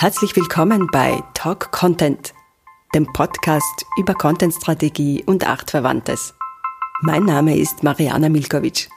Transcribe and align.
Herzlich 0.00 0.36
willkommen 0.36 0.86
bei 0.92 1.24
Talk 1.34 1.72
Content, 1.72 2.32
dem 2.94 3.04
Podcast 3.12 3.84
über 3.98 4.14
Contentstrategie 4.14 5.24
und 5.26 5.44
Artverwandtes. 5.44 6.34
Mein 7.00 7.24
Name 7.24 7.58
ist 7.58 7.82
Mariana 7.82 8.28
Milkovic. 8.28 8.90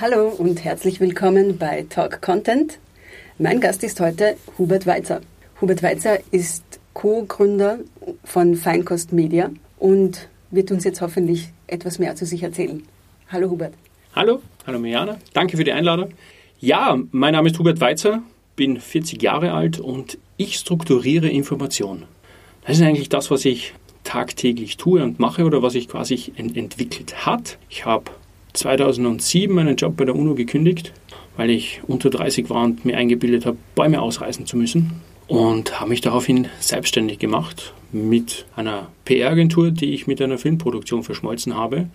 Hallo 0.00 0.28
und 0.28 0.62
herzlich 0.62 1.00
willkommen 1.00 1.58
bei 1.58 1.84
Talk 1.90 2.22
Content. 2.22 2.78
Mein 3.38 3.60
Gast 3.60 3.82
ist 3.82 3.98
heute 3.98 4.36
Hubert 4.56 4.86
Weizer. 4.86 5.20
Hubert 5.60 5.82
Weizer 5.82 6.18
ist 6.30 6.62
Co-Gründer 6.92 7.80
von 8.22 8.54
Feinkost 8.54 9.12
Media 9.12 9.50
und 9.80 10.28
wird 10.52 10.70
uns 10.70 10.84
jetzt 10.84 11.00
hoffentlich 11.00 11.52
etwas 11.66 11.98
mehr 11.98 12.14
zu 12.14 12.24
sich 12.24 12.44
erzählen. 12.44 12.86
Hallo 13.32 13.50
Hubert. 13.50 13.74
Hallo, 14.14 14.40
hallo 14.66 14.78
Mirjana. 14.78 15.18
Danke 15.32 15.56
für 15.56 15.64
die 15.64 15.72
Einladung. 15.72 16.10
Ja, 16.60 16.98
mein 17.10 17.32
Name 17.32 17.50
ist 17.50 17.58
Hubert 17.58 17.80
Weizer, 17.80 18.22
bin 18.56 18.80
40 18.80 19.22
Jahre 19.22 19.52
alt 19.52 19.78
und 19.78 20.18
ich 20.36 20.56
strukturiere 20.56 21.28
Informationen. 21.28 22.04
Das 22.66 22.78
ist 22.78 22.82
eigentlich 22.82 23.08
das, 23.08 23.30
was 23.30 23.44
ich 23.44 23.74
tagtäglich 24.04 24.76
tue 24.76 25.02
und 25.02 25.20
mache 25.20 25.44
oder 25.44 25.62
was 25.62 25.74
sich 25.74 25.88
quasi 25.88 26.32
ent 26.36 26.56
entwickelt 26.56 27.26
hat. 27.26 27.58
Ich 27.68 27.84
habe 27.84 28.10
2007 28.54 29.54
meinen 29.54 29.76
Job 29.76 29.96
bei 29.96 30.04
der 30.04 30.16
UNO 30.16 30.34
gekündigt, 30.34 30.92
weil 31.36 31.50
ich 31.50 31.80
unter 31.86 32.10
30 32.10 32.48
war 32.48 32.64
und 32.64 32.84
mir 32.84 32.96
eingebildet 32.96 33.46
habe, 33.46 33.58
Bäume 33.74 34.00
ausreißen 34.00 34.46
zu 34.46 34.56
müssen. 34.56 35.02
Und 35.26 35.80
habe 35.80 35.90
mich 35.90 36.02
daraufhin 36.02 36.48
selbstständig 36.60 37.18
gemacht 37.18 37.72
mit 37.92 38.44
einer 38.56 38.88
PR-Agentur, 39.06 39.70
die 39.70 39.94
ich 39.94 40.06
mit 40.06 40.20
einer 40.20 40.36
Filmproduktion 40.36 41.02
verschmolzen 41.02 41.56
habe 41.56 41.88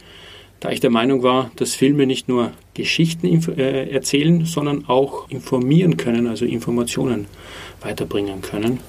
da 0.59 0.71
ich 0.71 0.79
der 0.79 0.89
Meinung 0.89 1.23
war, 1.23 1.51
dass 1.55 1.75
Filme 1.75 2.05
nicht 2.05 2.27
nur 2.27 2.51
Geschichten 2.73 3.27
äh, 3.57 3.89
erzählen, 3.89 4.45
sondern 4.45 4.85
auch 4.87 5.29
informieren 5.29 5.97
können, 5.97 6.27
also 6.27 6.45
Informationen 6.45 7.27
weiterbringen 7.81 8.41
können. 8.41 8.79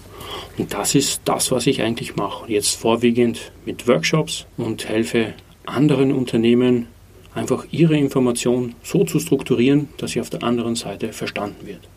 Und 0.59 0.75
das 0.75 0.95
ist 0.95 1.23
das, 1.25 1.51
was 1.51 1.67
ich 1.67 1.83
eigentlich 1.83 2.17
mache. 2.17 2.51
Jetzt 2.51 2.77
vorwiegend 2.77 3.53
mit 3.65 3.87
Workshops 3.87 4.47
und 4.57 4.89
helfe 4.89 5.35
anderen 5.65 6.13
Unternehmen 6.13 6.89
einfach 7.35 7.67
ihre 7.71 7.97
Information 7.97 8.75
so 8.83 9.05
zu 9.05 9.21
strukturieren, 9.21 9.89
dass 9.99 10.13
sie 10.13 10.21
auf 10.21 10.31
der 10.31 10.43
anderen 10.43 10.75
Seite 10.75 11.13
verstanden 11.13 11.67
wird. 11.67 11.89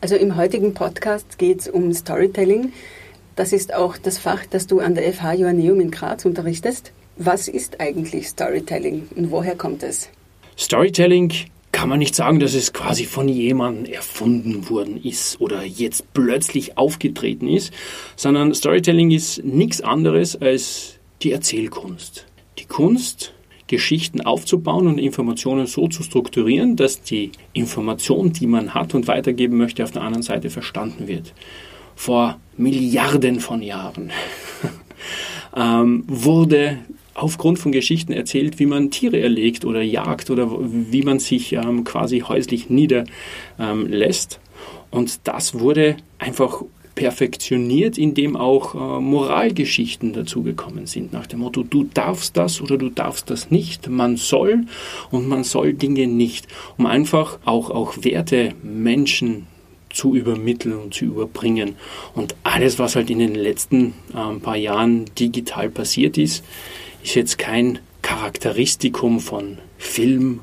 Also 0.00 0.16
im 0.16 0.36
heutigen 0.36 0.74
Podcast 0.74 1.38
geht 1.38 1.60
es 1.60 1.68
um 1.68 1.92
Storytelling. 1.92 2.72
Das 3.34 3.52
ist 3.52 3.74
auch 3.74 3.96
das 3.96 4.18
Fach, 4.18 4.44
das 4.48 4.66
du 4.66 4.80
an 4.80 4.94
der 4.94 5.12
FH 5.12 5.34
Joanneum 5.34 5.80
in 5.80 5.90
Graz 5.90 6.24
unterrichtest. 6.24 6.92
Was 7.16 7.48
ist 7.48 7.80
eigentlich 7.80 8.28
Storytelling 8.28 9.08
und 9.16 9.30
woher 9.30 9.56
kommt 9.56 9.82
es? 9.82 10.10
Storytelling 10.58 11.32
kann 11.72 11.88
man 11.88 11.98
nicht 11.98 12.14
sagen, 12.14 12.40
dass 12.40 12.54
es 12.54 12.72
quasi 12.72 13.04
von 13.04 13.28
jemandem 13.28 13.92
erfunden 13.92 14.68
worden 14.70 15.02
ist 15.02 15.40
oder 15.40 15.62
jetzt 15.62 16.12
plötzlich 16.14 16.78
aufgetreten 16.78 17.48
ist, 17.48 17.72
sondern 18.16 18.54
Storytelling 18.54 19.10
ist 19.10 19.44
nichts 19.44 19.80
anderes 19.80 20.36
als 20.36 20.98
die 21.22 21.32
Erzählkunst. 21.32 22.26
Die 22.58 22.64
Kunst, 22.64 23.34
Geschichten 23.66 24.20
aufzubauen 24.20 24.86
und 24.86 24.98
Informationen 24.98 25.66
so 25.66 25.88
zu 25.88 26.02
strukturieren, 26.02 26.76
dass 26.76 27.02
die 27.02 27.32
Information, 27.52 28.32
die 28.32 28.46
man 28.46 28.74
hat 28.74 28.94
und 28.94 29.08
weitergeben 29.08 29.56
möchte, 29.56 29.84
auf 29.84 29.90
der 29.90 30.02
anderen 30.02 30.22
Seite 30.22 30.50
verstanden 30.50 31.08
wird. 31.08 31.34
Vor 31.94 32.38
Milliarden 32.56 33.40
von 33.40 33.62
Jahren 33.62 34.12
ähm, 35.56 36.04
wurde 36.06 36.78
aufgrund 37.16 37.58
von 37.58 37.72
Geschichten 37.72 38.12
erzählt, 38.12 38.58
wie 38.58 38.66
man 38.66 38.90
Tiere 38.90 39.20
erlegt 39.20 39.64
oder 39.64 39.82
jagt 39.82 40.30
oder 40.30 40.50
wie 40.60 41.02
man 41.02 41.18
sich 41.18 41.52
ähm, 41.52 41.84
quasi 41.84 42.20
häuslich 42.20 42.68
niederlässt. 42.70 44.40
Und 44.90 45.20
das 45.24 45.58
wurde 45.58 45.96
einfach 46.18 46.62
perfektioniert, 46.94 47.98
indem 47.98 48.36
auch 48.36 48.74
äh, 48.74 49.00
Moralgeschichten 49.00 50.12
dazugekommen 50.12 50.86
sind, 50.86 51.12
nach 51.12 51.26
dem 51.26 51.40
Motto, 51.40 51.62
du 51.62 51.84
darfst 51.84 52.36
das 52.36 52.60
oder 52.60 52.78
du 52.78 52.88
darfst 52.88 53.30
das 53.30 53.50
nicht, 53.50 53.88
man 53.88 54.16
soll 54.16 54.64
und 55.10 55.28
man 55.28 55.44
soll 55.44 55.74
Dinge 55.74 56.06
nicht, 56.06 56.48
um 56.78 56.86
einfach 56.86 57.38
auch, 57.44 57.70
auch 57.70 58.02
Werte 58.02 58.54
Menschen 58.62 59.46
zu 59.90 60.14
übermitteln 60.14 60.76
und 60.76 60.94
zu 60.94 61.04
überbringen. 61.04 61.76
Und 62.14 62.34
alles, 62.42 62.78
was 62.78 62.96
halt 62.96 63.10
in 63.10 63.18
den 63.18 63.34
letzten 63.34 63.94
äh, 64.14 64.38
paar 64.40 64.56
Jahren 64.56 65.04
digital 65.18 65.70
passiert 65.70 66.18
ist, 66.18 66.44
ist 67.06 67.14
jetzt 67.14 67.38
kein 67.38 67.78
Charakteristikum 68.02 69.20
von 69.20 69.58
Film, 69.78 70.40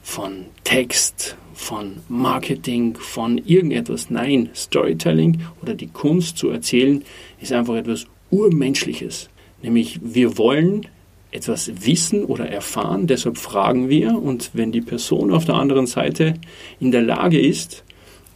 von 0.00 0.46
Text, 0.62 1.36
von 1.54 1.96
Marketing, 2.08 2.94
von 2.94 3.38
irgendetwas. 3.38 4.08
Nein, 4.08 4.48
Storytelling 4.54 5.40
oder 5.60 5.74
die 5.74 5.88
Kunst 5.88 6.38
zu 6.38 6.50
erzählen 6.50 7.02
ist 7.40 7.52
einfach 7.52 7.74
etwas 7.74 8.06
Urmenschliches. 8.30 9.28
Nämlich 9.60 9.98
wir 10.00 10.38
wollen 10.38 10.86
etwas 11.32 11.68
wissen 11.84 12.24
oder 12.24 12.48
erfahren, 12.48 13.08
deshalb 13.08 13.36
fragen 13.36 13.88
wir 13.88 14.22
und 14.22 14.50
wenn 14.52 14.70
die 14.70 14.80
Person 14.80 15.32
auf 15.32 15.46
der 15.46 15.56
anderen 15.56 15.88
Seite 15.88 16.34
in 16.78 16.92
der 16.92 17.02
Lage 17.02 17.40
ist, 17.40 17.82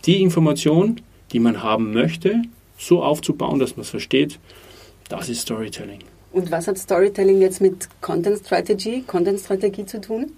die 0.04 0.20
Information, 0.20 1.00
die 1.30 1.38
man 1.38 1.62
haben 1.62 1.92
möchte, 1.92 2.42
so 2.76 3.04
aufzubauen, 3.04 3.60
dass 3.60 3.76
man 3.76 3.82
es 3.82 3.90
versteht, 3.90 4.40
das 5.08 5.28
ist 5.28 5.42
Storytelling. 5.42 6.00
Und 6.32 6.50
was 6.50 6.66
hat 6.66 6.78
Storytelling 6.78 7.41
jetzt 7.41 7.60
mit 7.60 7.88
Content 8.00 8.38
Strategy, 8.38 9.04
Content 9.06 9.41
Strategie 9.41 9.84
zu 9.84 10.00
tun? 10.00 10.32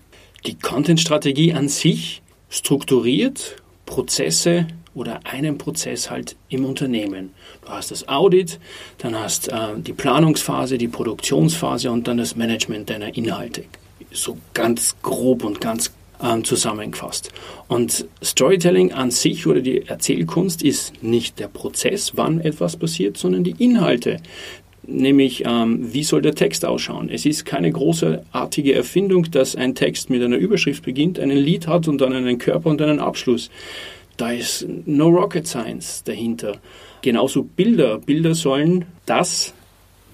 Die 0.44 0.58
Content 0.58 1.00
Strategie 1.00 1.54
an 1.54 1.68
sich 1.68 2.22
strukturiert 2.50 3.56
Prozesse 3.86 4.66
oder 4.94 5.20
einen 5.24 5.58
Prozess 5.58 6.10
halt 6.10 6.36
im 6.48 6.64
Unternehmen. 6.64 7.30
Du 7.62 7.68
hast 7.68 7.90
das 7.90 8.08
Audit, 8.08 8.58
dann 8.98 9.18
hast 9.18 9.48
äh, 9.48 9.54
die 9.76 9.92
Planungsphase, 9.92 10.78
die 10.78 10.88
Produktionsphase 10.88 11.90
und 11.90 12.08
dann 12.08 12.18
das 12.18 12.36
Management 12.36 12.90
deiner 12.90 13.16
Inhalte. 13.16 13.64
So 14.12 14.36
ganz 14.52 14.96
grob 15.02 15.44
und 15.44 15.60
ganz 15.60 15.92
ähm, 16.22 16.44
zusammengefasst. 16.44 17.32
Und 17.68 18.06
Storytelling 18.22 18.92
an 18.92 19.10
sich 19.10 19.46
oder 19.46 19.60
die 19.60 19.86
Erzählkunst 19.86 20.62
ist 20.62 21.02
nicht 21.02 21.38
der 21.38 21.48
Prozess, 21.48 22.12
wann 22.14 22.40
etwas 22.40 22.76
passiert, 22.76 23.16
sondern 23.16 23.44
die 23.44 23.56
Inhalte, 23.58 24.18
nämlich 24.86 25.44
ähm, 25.46 25.92
wie 25.92 26.02
soll 26.02 26.22
der 26.22 26.34
Text 26.34 26.64
ausschauen. 26.64 27.08
Es 27.08 27.26
ist 27.26 27.44
keine 27.44 27.70
großartige 27.70 28.74
Erfindung, 28.74 29.30
dass 29.30 29.56
ein 29.56 29.74
Text 29.74 30.10
mit 30.10 30.22
einer 30.22 30.36
Überschrift 30.36 30.84
beginnt, 30.84 31.18
einen 31.18 31.38
Lied 31.38 31.66
hat 31.66 31.88
und 31.88 32.00
dann 32.00 32.12
einen 32.12 32.38
Körper 32.38 32.70
und 32.70 32.80
einen 32.82 33.00
Abschluss. 33.00 33.50
Da 34.16 34.30
ist 34.30 34.66
no 34.86 35.08
rocket 35.08 35.46
science 35.46 36.02
dahinter. 36.04 36.58
Genauso 37.02 37.42
Bilder. 37.42 37.98
Bilder 37.98 38.34
sollen 38.34 38.84
das 39.06 39.52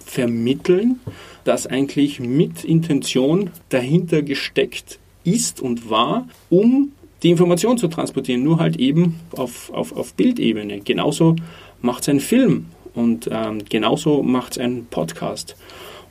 vermitteln, 0.05 1.01
das 1.45 1.67
eigentlich 1.67 2.19
mit 2.19 2.65
Intention 2.65 3.51
dahinter 3.69 4.23
gesteckt 4.23 4.99
ist 5.25 5.61
und 5.61 5.91
war, 5.91 6.27
um 6.49 6.93
die 7.23 7.31
Information 7.31 7.77
zu 7.77 7.89
transportieren, 7.89 8.43
nur 8.43 8.59
halt 8.59 8.77
eben 8.77 9.21
auf, 9.33 9.71
auf, 9.73 9.95
auf 9.95 10.15
Bildebene. 10.15 10.81
Genauso 10.81 11.37
macht 11.83 12.03
es 12.03 12.09
ein 12.09 12.21
Film 12.21 12.67
und 12.95 13.29
ähm, 13.31 13.65
genauso 13.69 14.23
macht 14.23 14.53
es 14.53 14.59
ein 14.59 14.87
Podcast. 14.91 15.57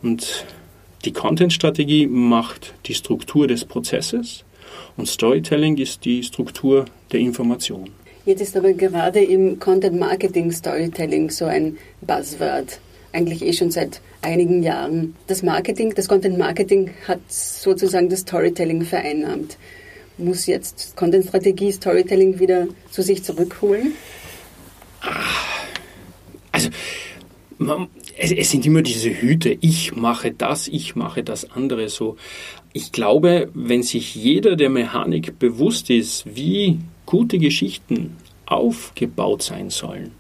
Und 0.02 0.46
die 1.06 1.12
Content-Strategie 1.12 2.08
macht 2.08 2.74
die 2.86 2.94
Struktur 2.94 3.48
des 3.48 3.66
Prozesses 3.66 4.44
und 4.98 5.08
Storytelling 5.08 5.78
ist 5.78 6.06
die 6.06 6.24
Struktur 6.24 6.86
der 7.12 7.20
Information. 7.20 7.90
Jetzt 8.26 8.42
ist 8.42 8.58
aber 8.58 8.74
gerade 8.74 9.24
im 9.24 9.60
Content 9.60 10.00
Marketing 10.00 10.52
Storytelling 10.52 11.30
so 11.30 11.46
ein 11.46 11.78
Buzzword. 12.02 12.80
Eigentlich 13.12 13.44
eh 13.44 13.54
schon 13.54 13.72
seit 13.72 14.02
einigen 14.22 14.62
Jahren. 14.62 15.16
Das 15.28 15.42
Marketing, 15.42 15.94
das 15.96 16.08
Content 16.08 16.38
Marketing 16.38 16.92
hat 17.08 17.20
sozusagen 17.28 18.10
das 18.10 18.20
Storytelling 18.20 18.84
vereinnahmt. 18.84 19.58
Muss 20.18 20.46
jetzt 20.46 20.96
Content 20.96 21.26
Strategie 21.26 21.72
Storytelling 21.72 22.40
wieder 22.40 22.68
zu 22.92 23.02
sich 23.02 23.24
zurückholen? 23.24 23.94
Ach 25.02 25.50
also 26.52 26.70
man, 27.60 27.88
es, 28.18 28.32
es, 28.32 28.50
sind 28.50 28.66
immer 28.66 28.82
diese 28.82 29.10
Hüte, 29.10 29.58
ich 29.62 29.96
mache 29.96 30.32
das, 30.32 30.68
ich 30.68 30.96
mache 30.96 31.24
das 31.24 31.52
andere 31.52 31.90
so. 31.90 32.18
Ich 32.74 32.92
glaube, 32.92 33.50
wenn 33.54 33.84
sich 33.84 34.16
jeder 34.16 34.56
der 34.56 34.70
Mechanik 34.70 35.38
bewusst 35.38 35.90
ist, 35.90 36.26
wie 36.34 36.80
gute 37.06 37.38
Geschichten 37.38 38.18
aufgebaut 38.46 39.44
sein 39.44 39.70
sollen, 39.70 40.12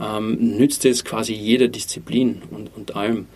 ähm, 0.00 0.56
nützt 0.56 0.84
es 0.84 1.04
quasi 1.04 1.34
jeder 1.34 1.68
Disziplin 1.68 2.42
und, 2.50 2.70
und 2.76 2.96
allem. 2.96 3.26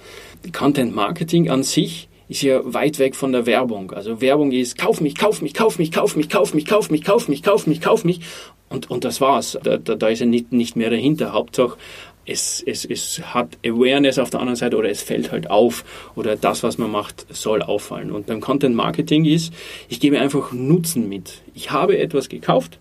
Content 0.52 0.94
Marketing 0.94 1.50
an 1.50 1.62
sich 1.62 2.08
ist 2.28 2.42
ja 2.42 2.60
weit 2.64 2.98
weg 2.98 3.16
von 3.16 3.32
der 3.32 3.44
Werbung. 3.44 3.90
Also 3.90 4.20
Werbung 4.20 4.52
ist, 4.52 4.78
kauf 4.78 5.00
mich, 5.00 5.16
kauf 5.16 5.42
mich, 5.42 5.52
kauf 5.52 5.78
mich, 5.78 5.90
kauf 5.90 6.16
mich, 6.16 6.28
kauf 6.28 6.54
mich, 6.54 6.64
kauf 6.64 6.90
mich, 6.90 7.04
kauf 7.04 7.28
mich, 7.28 7.42
kauf 7.42 7.66
mich, 7.66 7.80
kauf 7.80 8.04
mich. 8.04 8.20
Und, 8.68 8.88
und 8.88 9.04
das 9.04 9.20
war's. 9.20 9.58
Da, 9.64 9.76
da, 9.76 9.96
da 9.96 10.08
ist 10.08 10.20
ja 10.20 10.26
nicht, 10.26 10.52
nicht 10.52 10.76
mehr 10.76 10.90
dahinter. 10.90 11.32
Hauptsache, 11.32 11.76
es, 12.30 12.62
es, 12.64 12.84
es 12.84 13.20
hat 13.34 13.58
Awareness 13.66 14.18
auf 14.18 14.30
der 14.30 14.40
anderen 14.40 14.56
Seite 14.56 14.76
oder 14.76 14.88
es 14.88 15.02
fällt 15.02 15.32
halt 15.32 15.50
auf 15.50 15.84
oder 16.14 16.36
das, 16.36 16.62
was 16.62 16.78
man 16.78 16.90
macht, 16.90 17.26
soll 17.30 17.62
auffallen. 17.62 18.10
Und 18.10 18.26
beim 18.26 18.40
Content 18.40 18.74
Marketing 18.74 19.24
ist, 19.24 19.52
ich 19.88 20.00
gebe 20.00 20.20
einfach 20.20 20.52
Nutzen 20.52 21.08
mit. 21.08 21.42
Ich 21.54 21.70
habe 21.70 21.98
etwas 21.98 22.28
gekauft, 22.28 22.78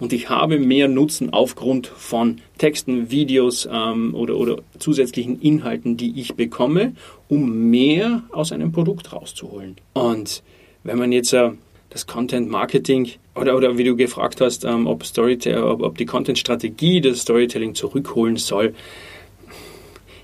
und 0.00 0.12
ich 0.12 0.28
habe 0.28 0.58
mehr 0.58 0.88
Nutzen 0.88 1.32
aufgrund 1.32 1.86
von 1.86 2.40
Texten, 2.58 3.10
Videos 3.10 3.68
ähm, 3.70 4.14
oder, 4.14 4.36
oder 4.36 4.58
zusätzlichen 4.78 5.40
Inhalten, 5.40 5.96
die 5.96 6.20
ich 6.20 6.34
bekomme, 6.34 6.94
um 7.28 7.70
mehr 7.70 8.22
aus 8.32 8.52
einem 8.52 8.72
Produkt 8.72 9.12
rauszuholen. 9.12 9.76
Und 9.94 10.42
wenn 10.84 10.98
man 10.98 11.12
jetzt 11.12 11.32
äh, 11.32 11.50
das 11.90 12.06
Content 12.06 12.50
Marketing 12.50 13.10
oder, 13.34 13.56
oder 13.56 13.78
wie 13.78 13.84
du 13.84 13.96
gefragt 13.96 14.40
hast, 14.40 14.64
ähm, 14.64 14.86
ob, 14.86 15.04
ob, 15.16 15.82
ob 15.82 15.98
die 15.98 16.06
Content-Strategie 16.06 17.00
das 17.00 17.20
Storytelling 17.20 17.74
zurückholen 17.74 18.36
soll, 18.36 18.74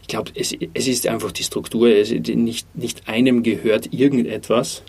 ich 0.05 0.09
glaube, 0.09 0.33
es, 0.35 0.55
es 0.75 0.87
ist 0.87 1.07
einfach 1.07 1.33
die 1.33 1.45
Struktur. 1.45 1.89
Es, 1.89 2.11
nicht, 2.11 2.77
nicht 2.77 3.09
einem 3.09 3.43
gehört 3.43 3.95
irgendetwas, 3.95 4.83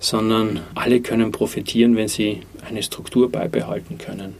sondern 0.00 0.60
alle 0.74 1.00
können 1.00 1.32
profitieren, 1.32 1.96
wenn 1.96 2.08
sie 2.08 2.40
eine 2.68 2.82
Struktur 2.82 3.32
beibehalten 3.32 3.96
können. 3.96 4.34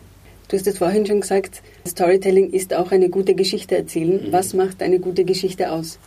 Du 0.48 0.58
hast 0.58 0.66
es 0.66 0.76
vorhin 0.76 1.06
schon 1.06 1.22
gesagt, 1.22 1.62
Storytelling 1.86 2.50
ist 2.50 2.74
auch 2.74 2.92
eine 2.92 3.08
gute 3.08 3.34
Geschichte 3.34 3.78
erzählen. 3.78 4.26
Mhm. 4.26 4.32
Was 4.32 4.52
macht 4.52 4.82
eine 4.82 5.00
gute 5.00 5.24
Geschichte 5.24 5.72
aus? 5.72 5.98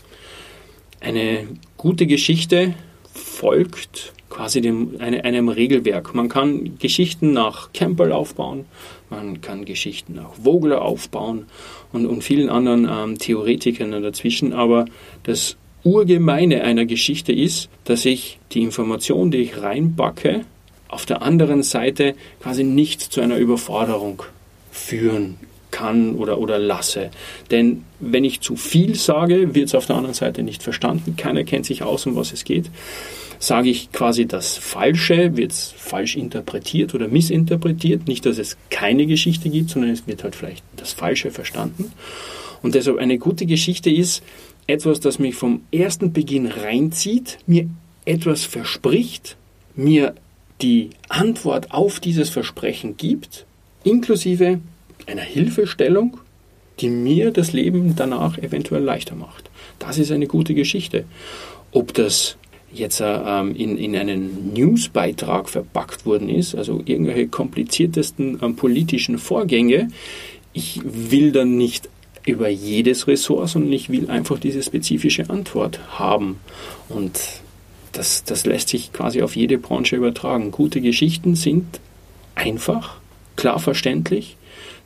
Eine 0.99 1.47
gute 1.75 2.05
Geschichte 2.05 2.75
folgt 3.15 4.13
quasi 4.29 4.61
dem, 4.61 4.95
eine, 4.99 5.23
einem 5.23 5.49
Regelwerk. 5.49 6.13
Man 6.13 6.29
kann 6.29 6.77
Geschichten 6.79 7.33
nach 7.33 7.71
Campbell 7.73 8.11
aufbauen, 8.11 8.65
man 9.09 9.41
kann 9.41 9.65
Geschichten 9.65 10.15
nach 10.15 10.33
Vogler 10.33 10.81
aufbauen 10.81 11.45
und, 11.93 12.05
und 12.05 12.23
vielen 12.23 12.49
anderen 12.49 12.87
ähm, 12.89 13.17
Theoretikern 13.17 13.91
dazwischen, 14.01 14.53
aber 14.53 14.85
das 15.23 15.57
Urgemeine 15.83 16.63
einer 16.63 16.85
Geschichte 16.85 17.31
ist, 17.31 17.69
dass 17.85 18.05
ich 18.05 18.39
die 18.51 18.61
Information, 18.61 19.31
die 19.31 19.37
ich 19.37 19.61
reinbacke, 19.61 20.41
auf 20.89 21.05
der 21.05 21.21
anderen 21.21 21.63
Seite 21.63 22.15
quasi 22.41 22.63
nicht 22.63 23.01
zu 23.01 23.21
einer 23.21 23.37
Überforderung 23.37 24.23
führen 24.71 25.37
kann 25.77 26.15
oder, 26.15 26.39
oder 26.39 26.57
lasse. 26.57 27.11
Denn 27.51 27.83
wenn 27.99 28.23
ich 28.23 28.41
zu 28.41 28.55
viel 28.55 28.95
sage, 28.95 29.53
wird 29.53 29.67
es 29.67 29.75
auf 29.75 29.85
der 29.85 29.95
anderen 29.95 30.15
Seite 30.15 30.41
nicht 30.41 30.63
verstanden. 30.63 31.15
Keiner 31.17 31.43
kennt 31.43 31.67
sich 31.67 31.83
aus, 31.83 32.07
um 32.07 32.15
was 32.15 32.33
es 32.33 32.43
geht. 32.43 32.71
Sage 33.39 33.69
ich 33.69 33.91
quasi 33.91 34.25
das 34.25 34.57
Falsche, 34.57 35.37
wird 35.37 35.51
es 35.51 35.73
falsch 35.77 36.15
interpretiert 36.15 36.95
oder 36.95 37.07
missinterpretiert. 37.07 38.07
Nicht, 38.07 38.25
dass 38.25 38.39
es 38.39 38.57
keine 38.71 39.05
Geschichte 39.05 39.49
gibt, 39.49 39.69
sondern 39.69 39.91
es 39.91 40.07
wird 40.07 40.23
halt 40.23 40.35
vielleicht 40.35 40.63
das 40.75 40.93
Falsche 40.93 41.29
verstanden. 41.29 41.91
Und 42.63 42.73
deshalb 42.73 42.97
eine 42.97 43.19
gute 43.19 43.45
Geschichte 43.45 43.91
ist 43.91 44.23
etwas, 44.65 44.99
das 44.99 45.19
mich 45.19 45.35
vom 45.35 45.61
ersten 45.71 46.11
Beginn 46.11 46.47
reinzieht, 46.47 47.37
mir 47.45 47.69
etwas 48.05 48.45
verspricht, 48.45 49.37
mir 49.75 50.15
die 50.63 50.89
Antwort 51.07 51.71
auf 51.71 51.99
dieses 51.99 52.29
Versprechen 52.29 52.97
gibt, 52.97 53.45
inklusive 53.83 54.59
einer 55.07 55.21
Hilfestellung, 55.21 56.17
die 56.79 56.89
mir 56.89 57.31
das 57.31 57.53
Leben 57.53 57.95
danach 57.95 58.37
eventuell 58.37 58.83
leichter 58.83 59.15
macht. 59.15 59.49
Das 59.79 59.97
ist 59.97 60.11
eine 60.11 60.27
gute 60.27 60.53
Geschichte. 60.53 61.05
Ob 61.71 61.93
das 61.93 62.37
jetzt 62.71 63.01
ähm, 63.03 63.55
in, 63.55 63.77
in 63.77 63.95
einen 63.95 64.53
Newsbeitrag 64.53 65.49
verpackt 65.49 66.05
worden 66.05 66.29
ist, 66.29 66.55
also 66.55 66.81
irgendwelche 66.85 67.27
kompliziertesten 67.27 68.39
ähm, 68.41 68.55
politischen 68.55 69.17
Vorgänge, 69.17 69.89
ich 70.53 70.81
will 70.83 71.31
dann 71.31 71.57
nicht 71.57 71.89
über 72.25 72.49
jedes 72.49 73.07
Ressort, 73.07 73.49
sondern 73.49 73.71
ich 73.71 73.89
will 73.89 74.09
einfach 74.09 74.37
diese 74.37 74.61
spezifische 74.61 75.29
Antwort 75.29 75.79
haben. 75.97 76.39
Und 76.89 77.19
das, 77.93 78.23
das 78.25 78.45
lässt 78.45 78.69
sich 78.69 78.91
quasi 78.91 79.21
auf 79.21 79.35
jede 79.35 79.57
Branche 79.57 79.95
übertragen. 79.95 80.51
Gute 80.51 80.81
Geschichten 80.81 81.35
sind 81.35 81.79
einfach, 82.35 82.97
klar 83.37 83.59
verständlich, 83.59 84.35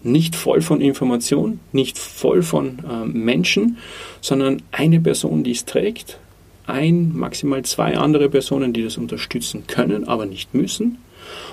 nicht 0.03 0.35
voll 0.35 0.61
von 0.61 0.81
Information, 0.81 1.59
nicht 1.71 1.97
voll 1.97 2.43
von 2.43 2.79
äh, 2.79 3.05
Menschen, 3.05 3.77
sondern 4.21 4.61
eine 4.71 4.99
Person, 4.99 5.43
die 5.43 5.51
es 5.51 5.65
trägt, 5.65 6.19
ein, 6.67 7.11
maximal 7.15 7.63
zwei 7.63 7.97
andere 7.97 8.29
Personen, 8.29 8.73
die 8.73 8.83
das 8.83 8.97
unterstützen 8.97 9.65
können, 9.67 10.07
aber 10.07 10.25
nicht 10.25 10.53
müssen. 10.53 10.97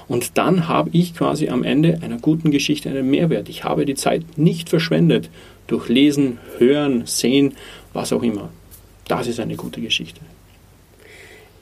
Und 0.07 0.39
dann 0.39 0.69
habe 0.69 0.91
ich 0.93 1.15
quasi 1.15 1.49
am 1.49 1.63
Ende 1.63 2.01
einer 2.03 2.19
guten 2.19 2.51
Geschichte 2.51 2.89
einen 2.89 3.11
Mehrwert. 3.11 3.49
Ich 3.49 3.65
habe 3.65 3.85
die 3.85 3.95
Zeit 3.95 4.23
nicht 4.37 4.69
verschwendet 4.69 5.31
durch 5.67 5.89
Lesen, 5.89 6.39
Hören, 6.59 7.05
Sehen, 7.07 7.55
was 7.93 8.13
auch 8.13 8.23
immer. 8.23 8.51
Das 9.07 9.27
ist 9.27 9.41
eine 9.41 9.57
gute 9.57 9.81
Geschichte. 9.81 10.21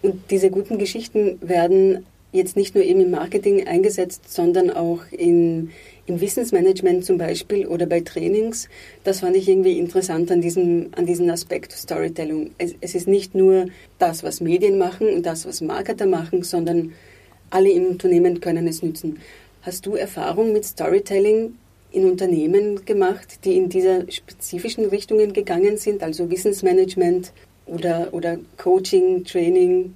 Und 0.02 0.30
diese 0.30 0.50
guten 0.50 0.78
Geschichten 0.78 1.38
werden 1.40 2.04
jetzt 2.32 2.56
nicht 2.56 2.74
nur 2.74 2.84
eben 2.84 3.00
im 3.00 3.10
Marketing 3.10 3.66
eingesetzt, 3.66 4.32
sondern 4.32 4.70
auch 4.70 5.00
in, 5.10 5.70
im 6.06 6.20
Wissensmanagement 6.20 7.04
zum 7.04 7.18
Beispiel 7.18 7.66
oder 7.66 7.86
bei 7.86 8.00
Trainings. 8.00 8.68
Das 9.04 9.20
fand 9.20 9.36
ich 9.36 9.48
irgendwie 9.48 9.78
interessant 9.78 10.30
an 10.30 10.40
diesem, 10.40 10.88
an 10.96 11.06
diesem 11.06 11.28
Aspekt 11.30 11.72
Storytelling. 11.72 12.52
Es, 12.58 12.74
es 12.80 12.94
ist 12.94 13.08
nicht 13.08 13.34
nur 13.34 13.66
das, 13.98 14.22
was 14.22 14.40
Medien 14.40 14.78
machen 14.78 15.08
und 15.08 15.26
das, 15.26 15.46
was 15.46 15.60
Marketer 15.60 16.06
machen, 16.06 16.42
sondern 16.42 16.92
alle 17.50 17.70
im 17.70 17.86
Unternehmen 17.86 18.40
können 18.40 18.66
es 18.66 18.82
nützen. 18.82 19.18
Hast 19.62 19.86
du 19.86 19.94
Erfahrung 19.94 20.52
mit 20.52 20.64
Storytelling 20.64 21.54
in 21.92 22.04
Unternehmen 22.10 22.84
gemacht, 22.84 23.44
die 23.44 23.56
in 23.56 23.68
diese 23.68 24.06
spezifischen 24.10 24.84
Richtungen 24.86 25.32
gegangen 25.32 25.76
sind, 25.76 26.02
also 26.02 26.30
Wissensmanagement 26.30 27.32
oder, 27.66 28.08
oder 28.12 28.38
Coaching, 28.58 29.24
Training? 29.24 29.94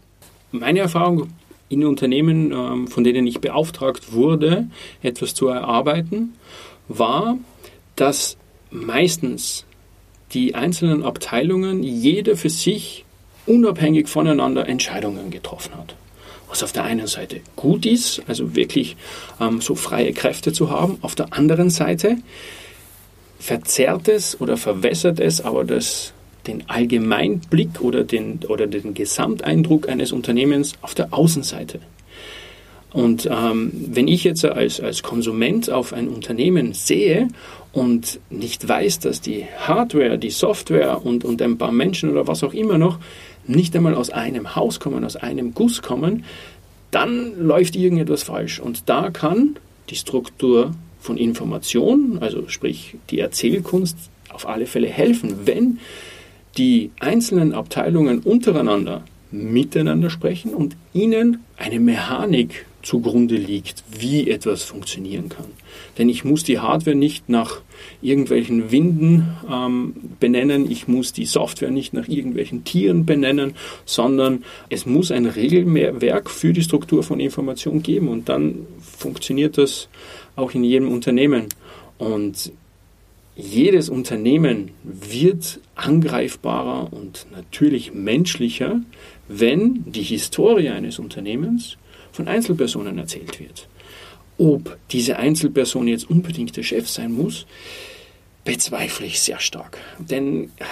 Meine 0.51 0.81
Erfahrung 0.81 1.29
in 1.71 1.87
Unternehmen, 1.87 2.53
ähm, 2.53 2.89
von 2.89 3.05
denen 3.05 3.27
ich 3.27 3.41
beauftragt 3.41 4.13
wurde, 4.13 4.67
etwas 5.03 5.33
zu 5.33 5.49
erarbeiten, 5.49 6.35
war, 6.89 7.39
dass 7.97 8.37
meistens 8.71 9.65
die 10.33 10.55
einzelnen 10.55 11.03
Abteilungen 11.03 11.83
jeder 11.83 12.37
für 12.37 12.51
sich 12.51 13.05
unabhängig 13.47 14.09
voneinander 14.09 14.69
Entscheidungen 14.69 15.31
getroffen 15.31 15.75
hat. 15.77 15.95
Was 16.49 16.63
auf 16.63 16.73
der 16.73 16.85
einen 16.85 17.07
Seite 17.07 17.41
gut 17.55 17.87
ist, 17.87 18.23
also 18.27 18.57
wirklich 18.57 18.97
ähm, 19.41 19.61
so 19.61 19.77
freie 19.77 20.13
Kräfte 20.13 20.53
zu 20.53 20.71
haben, 20.71 20.99
auf 21.03 21.15
der 21.15 21.33
anderen 21.33 21.71
Seite 21.71 22.19
verzerrt 23.39 24.09
es 24.09 24.41
oder 24.41 24.57
verwässert 24.57 25.21
es 25.21 25.41
aber 25.41 25.65
das, 25.65 26.13
den 26.47 26.69
Allgemeinblick 26.69 27.81
oder 27.81 28.05
den, 28.05 28.41
oder 28.49 28.67
den 28.67 28.95
Gesamteindruck 28.95 29.89
eines 29.89 30.13
Unternehmens 30.13 30.75
auf 30.83 30.95
der 30.95 31.13
Außenseite. 31.13 31.81
Und 32.93 33.29
ähm, 33.31 33.71
wenn 33.73 34.09
ich 34.09 34.25
jetzt 34.25 34.45
als, 34.45 34.81
als 34.81 35.03
Konsument 35.03 35.71
auf 35.71 35.93
ein 35.93 36.09
Unternehmen 36.09 36.73
sehe 36.73 37.29
und 37.73 38.19
nicht 38.31 38.69
weiß, 38.69 38.99
dass 38.99 39.21
die 39.21 39.45
Hardware, 39.59 40.19
die 40.19 40.31
Software 40.31 41.05
und, 41.05 41.25
und 41.25 41.41
ein 41.41 41.57
paar 41.57 41.71
Menschen 41.71 42.11
oder 42.11 42.27
was 42.27 42.43
auch 42.43 42.53
immer 42.53 42.79
noch 42.79 42.99
nicht 43.47 43.77
einmal 43.77 43.95
aus 43.95 44.11
einem 44.11 44.57
Haus 44.57 44.81
kommen, 44.81 45.05
aus 45.05 45.17
einem 45.17 45.55
Guss 45.55 45.83
kommen, 45.83 46.25
dann 46.91 47.39
läuft 47.39 47.77
irgendetwas 47.77 48.25
falsch. 48.25 48.59
Und 48.59 48.89
da 48.89 49.11
kann 49.11 49.57
die 49.89 49.97
Struktur 49.97 50.73
von 51.01 51.17
Information, 51.17 52.19
also 52.21 52.49
sprich 52.49 52.97
die 53.11 53.21
Erzählkunst, 53.21 53.97
auf 54.31 54.49
alle 54.49 54.67
Fälle 54.67 54.89
helfen, 54.89 55.41
wenn 55.45 55.79
die 56.61 56.91
einzelnen 57.01 57.55
Abteilungen 57.55 58.19
untereinander 58.19 59.03
miteinander 59.31 60.11
sprechen 60.11 60.53
und 60.53 60.77
ihnen 60.93 61.39
eine 61.57 61.81
Mechanik 61.81 62.67
zugrunde 62.83 63.37
liegt, 63.37 63.83
wie 63.99 64.29
etwas 64.29 64.65
funktionieren 64.65 65.31
kann. 65.31 65.47
Denn 65.97 66.11
ich 66.11 66.23
muss 66.23 66.45
die 66.45 66.59
Hardware 66.59 66.97
nicht 66.97 67.31
nach 67.31 67.63
irgendwelchen 68.03 68.71
Winden 68.71 69.37
ähm, 69.51 69.95
benennen, 70.19 70.71
ich 70.71 70.87
muss 70.87 71.15
die 71.15 71.25
Software 71.25 71.71
nicht 71.71 71.95
nach 71.95 72.09
irgendwelchen 72.09 72.65
Tieren 72.65 73.07
benennen, 73.07 73.55
sondern 73.87 74.45
es 74.69 74.85
muss 74.85 75.11
ein 75.11 75.25
Regelwerk 75.25 76.29
für 76.29 76.53
die 76.53 76.63
Struktur 76.63 77.03
von 77.03 77.21
Information 77.21 77.83
geben 77.83 78.09
und 78.09 78.29
dann 78.29 78.67
funktioniert 78.83 79.57
das 79.57 79.89
auch 80.37 80.53
in 80.53 80.65
jedem 80.65 80.93
Unternehmen. 80.93 81.47
Und 81.97 82.53
jedes 83.41 83.89
Unternehmen 83.89 84.71
wird 84.83 85.61
angreifbarer 85.75 86.93
und 86.93 87.27
natürlich 87.33 87.93
menschlicher, 87.93 88.81
wenn 89.29 89.85
die 89.91 90.03
Historie 90.03 90.69
eines 90.69 90.99
Unternehmens 90.99 91.77
von 92.13 92.29
Einzelpersonen 92.29 92.99
erzählt 92.99 93.41
wird. 93.41 93.69
Ob 94.39 94.79
diese 94.91 95.17
Einzelperson 95.17 95.87
jetzt 95.89 96.09
unbedingt 96.09 96.57
der 96.57 96.63
Chef 96.63 96.89
sein 96.89 97.13
muss, 97.13 97.47
bezweifle 98.45 99.07
ich 99.07 99.21
sehr 99.21 99.39
stark. 99.39 99.79
Denn 99.99 100.45
äh, 100.45 100.65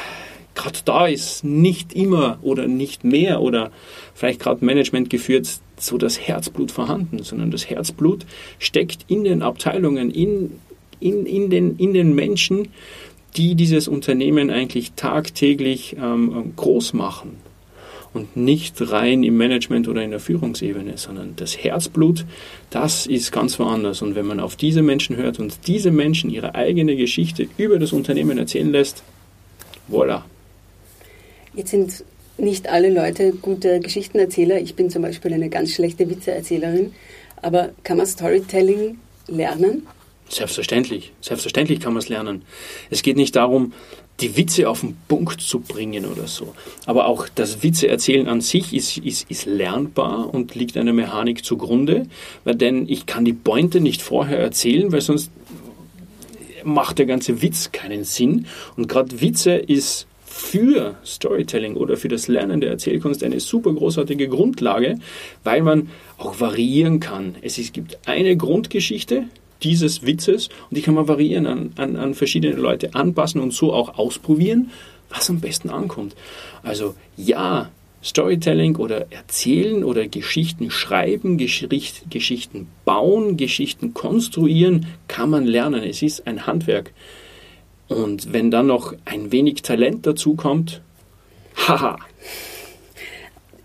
gerade 0.54 0.78
da 0.84 1.06
ist 1.06 1.44
nicht 1.44 1.92
immer 1.92 2.38
oder 2.42 2.66
nicht 2.66 3.04
mehr 3.04 3.40
oder 3.40 3.70
vielleicht 4.14 4.40
gerade 4.40 4.64
Management 4.64 5.10
geführt 5.10 5.48
so 5.76 5.98
das 5.98 6.18
Herzblut 6.18 6.72
vorhanden, 6.72 7.22
sondern 7.22 7.50
das 7.50 7.70
Herzblut 7.70 8.26
steckt 8.58 9.04
in 9.06 9.24
den 9.24 9.42
Abteilungen, 9.42 10.10
in, 10.10 10.58
in, 11.00 11.26
in, 11.26 11.50
den, 11.50 11.76
in 11.76 11.94
den 11.94 12.14
Menschen, 12.14 12.68
die 13.36 13.54
dieses 13.54 13.88
Unternehmen 13.88 14.50
eigentlich 14.50 14.92
tagtäglich 14.92 15.96
ähm, 16.00 16.52
groß 16.56 16.92
machen 16.92 17.36
und 18.14 18.36
nicht 18.36 18.74
rein 18.90 19.22
im 19.22 19.36
Management 19.36 19.86
oder 19.88 20.02
in 20.02 20.10
der 20.10 20.20
Führungsebene, 20.20 20.96
sondern 20.96 21.34
das 21.36 21.56
Herzblut, 21.62 22.24
das 22.70 23.06
ist 23.06 23.32
ganz 23.32 23.58
woanders. 23.58 24.02
Und 24.02 24.14
wenn 24.14 24.26
man 24.26 24.40
auf 24.40 24.56
diese 24.56 24.82
Menschen 24.82 25.16
hört 25.16 25.38
und 25.38 25.66
diese 25.66 25.90
Menschen 25.90 26.30
ihre 26.30 26.54
eigene 26.54 26.96
Geschichte 26.96 27.48
über 27.58 27.78
das 27.78 27.92
Unternehmen 27.92 28.38
erzählen 28.38 28.70
lässt, 28.70 29.02
voilà. 29.90 30.22
Jetzt 31.54 31.70
sind 31.70 32.04
nicht 32.38 32.68
alle 32.68 32.90
Leute 32.90 33.32
gute 33.32 33.80
Geschichtenerzähler. 33.80 34.60
Ich 34.60 34.74
bin 34.74 34.90
zum 34.90 35.02
Beispiel 35.02 35.32
eine 35.32 35.48
ganz 35.48 35.72
schlechte 35.72 36.08
Witzeerzählerin. 36.08 36.92
Aber 37.42 37.70
kann 37.84 37.96
man 37.96 38.06
Storytelling 38.06 38.98
lernen? 39.26 39.86
Selbstverständlich. 40.28 41.12
Selbstverständlich 41.20 41.80
kann 41.80 41.94
man 41.94 42.02
es 42.02 42.08
lernen. 42.08 42.42
Es 42.90 43.02
geht 43.02 43.16
nicht 43.16 43.34
darum, 43.36 43.72
die 44.20 44.36
Witze 44.36 44.68
auf 44.68 44.80
den 44.80 44.96
Punkt 45.06 45.40
zu 45.40 45.60
bringen 45.60 46.04
oder 46.04 46.26
so. 46.26 46.54
Aber 46.86 47.06
auch 47.06 47.28
das 47.34 47.62
Witzeerzählen 47.62 48.28
an 48.28 48.40
sich 48.40 48.74
ist, 48.74 48.98
ist, 48.98 49.30
ist 49.30 49.46
lernbar 49.46 50.32
und 50.32 50.54
liegt 50.54 50.76
einer 50.76 50.92
Mechanik 50.92 51.44
zugrunde, 51.44 52.06
weil 52.44 52.56
denn 52.56 52.88
ich 52.88 53.06
kann 53.06 53.24
die 53.24 53.32
Pointe 53.32 53.80
nicht 53.80 54.02
vorher 54.02 54.38
erzählen, 54.38 54.90
weil 54.92 55.00
sonst 55.00 55.30
macht 56.64 56.98
der 56.98 57.06
ganze 57.06 57.40
Witz 57.42 57.70
keinen 57.72 58.04
Sinn. 58.04 58.46
Und 58.76 58.88
gerade 58.88 59.20
Witze 59.20 59.52
ist 59.52 60.06
für 60.24 60.96
Storytelling 61.04 61.76
oder 61.76 61.96
für 61.96 62.08
das 62.08 62.28
Lernen 62.28 62.60
der 62.60 62.70
Erzählkunst 62.70 63.22
eine 63.24 63.40
super 63.40 63.72
großartige 63.72 64.28
Grundlage, 64.28 64.98
weil 65.42 65.62
man 65.62 65.88
auch 66.16 66.40
variieren 66.40 67.00
kann. 67.00 67.36
Es 67.40 67.56
gibt 67.72 67.98
eine 68.06 68.36
Grundgeschichte, 68.36 69.24
dieses 69.62 70.04
Witzes 70.04 70.48
und 70.70 70.76
die 70.76 70.82
kann 70.82 70.94
man 70.94 71.08
variieren, 71.08 71.46
an, 71.46 71.72
an, 71.76 71.96
an 71.96 72.14
verschiedene 72.14 72.56
Leute 72.56 72.94
anpassen 72.94 73.40
und 73.40 73.52
so 73.52 73.72
auch 73.72 73.98
ausprobieren, 73.98 74.70
was 75.08 75.30
am 75.30 75.40
besten 75.40 75.70
ankommt. 75.70 76.14
Also 76.62 76.94
ja, 77.16 77.70
Storytelling 78.02 78.76
oder 78.76 79.10
Erzählen 79.10 79.82
oder 79.82 80.06
Geschichten 80.06 80.70
schreiben, 80.70 81.36
Geschicht, 81.36 82.10
Geschichten 82.10 82.68
bauen, 82.84 83.36
Geschichten 83.36 83.92
konstruieren, 83.92 84.86
kann 85.08 85.30
man 85.30 85.44
lernen. 85.44 85.82
Es 85.82 86.02
ist 86.02 86.26
ein 86.26 86.46
Handwerk. 86.46 86.92
Und 87.88 88.32
wenn 88.32 88.50
dann 88.50 88.66
noch 88.66 88.94
ein 89.04 89.32
wenig 89.32 89.62
Talent 89.62 90.06
dazu 90.06 90.34
kommt, 90.34 90.82
haha. 91.56 91.98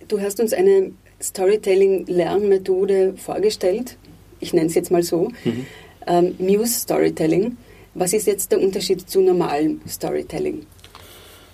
Du 0.08 0.20
hast 0.20 0.40
uns 0.40 0.54
eine 0.54 0.92
Storytelling-Lernmethode 1.22 3.14
vorgestellt. 3.18 3.98
Ich 4.40 4.54
nenne 4.54 4.68
es 4.68 4.76
jetzt 4.76 4.92
mal 4.92 5.04
so. 5.04 5.30
Mhm 5.44 5.66
ähm, 6.08 6.36
Muse 6.40 6.80
Storytelling. 6.80 7.58
Was 7.94 8.14
ist 8.14 8.28
jetzt 8.28 8.52
der 8.52 8.62
Unterschied 8.62 9.08
zu 9.10 9.22
normalem 9.22 9.82
Storytelling? 9.88 10.66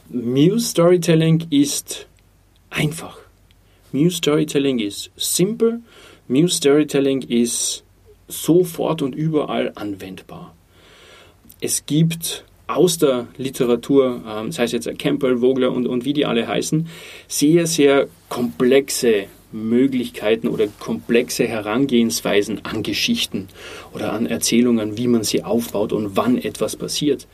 Muse 0.10 0.68
Storytelling 0.68 1.46
ist 1.50 2.08
einfach. 2.70 3.18
Muse 3.92 4.18
Storytelling 4.18 4.80
ist 4.80 5.12
simpel. 5.16 5.82
Muse 6.28 6.56
Storytelling 6.56 7.22
ist 7.24 7.84
sofort 8.28 9.02
und 9.02 9.16
überall 9.16 9.72
anwendbar. 9.76 10.56
Es 11.62 11.86
gibt 11.86 12.46
aus 12.68 13.00
der 13.00 13.28
Literatur, 13.38 14.22
ähm, 14.28 14.52
sei 14.52 14.64
es 14.64 14.72
jetzt 14.72 15.00
Campbell, 15.00 15.40
Vogler 15.40 15.72
und, 15.72 15.88
und 15.88 16.06
wie 16.06 16.14
die 16.14 16.26
alle 16.26 16.48
heißen, 16.48 16.88
sehr, 17.28 17.66
sehr 17.66 18.08
komplexe 18.30 19.26
Möglichkeiten 19.52 20.48
oder 20.48 20.68
komplexe 20.80 21.48
Herangehensweisen 21.48 22.66
an 22.66 22.84
Geschichten 22.84 23.48
oder 23.94 24.14
an 24.14 24.26
Erzählungen, 24.26 24.98
wie 24.98 25.08
man 25.08 25.24
sie 25.24 25.44
aufbaut 25.44 25.94
und 25.94 26.16
wann 26.16 26.38
etwas 26.38 26.76
passiert. 26.76 27.28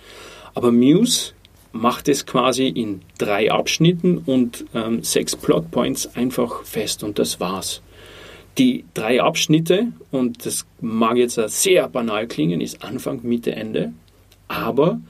Aber 0.54 0.72
Muse 0.72 1.34
macht 1.72 2.08
es 2.08 2.26
quasi 2.26 2.68
in 2.68 3.02
drei 3.18 3.52
Abschnitten 3.52 4.20
und 4.20 4.66
ähm, 4.74 5.04
sechs 5.04 5.36
Plotpoints 5.36 6.16
einfach 6.16 6.64
fest 6.64 7.04
und 7.04 7.20
das 7.20 7.40
war's. 7.40 7.82
Die 8.58 8.86
drei 8.94 9.22
Abschnitte, 9.22 9.88
und 10.12 10.46
das 10.46 10.66
mag 10.80 11.18
jetzt 11.18 11.38
sehr 11.48 11.90
banal 11.90 12.28
klingen, 12.28 12.62
ist 12.62 12.82
Anfang, 12.82 13.20
Mitte, 13.24 13.52
Ende, 13.52 13.92
aber 14.48 15.02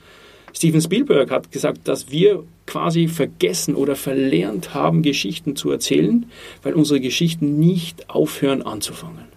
Steven 0.52 0.80
Spielberg 0.80 1.30
hat 1.30 1.52
gesagt, 1.52 1.86
dass 1.86 2.10
wir 2.10 2.42
quasi 2.66 3.08
vergessen 3.08 3.74
oder 3.74 3.96
verlernt 3.96 4.74
haben, 4.74 5.02
Geschichten 5.02 5.56
zu 5.56 5.70
erzählen, 5.70 6.26
weil 6.62 6.74
unsere 6.74 7.00
Geschichten 7.00 7.58
nicht 7.58 8.10
aufhören 8.10 8.62
anzufangen. 8.62 9.35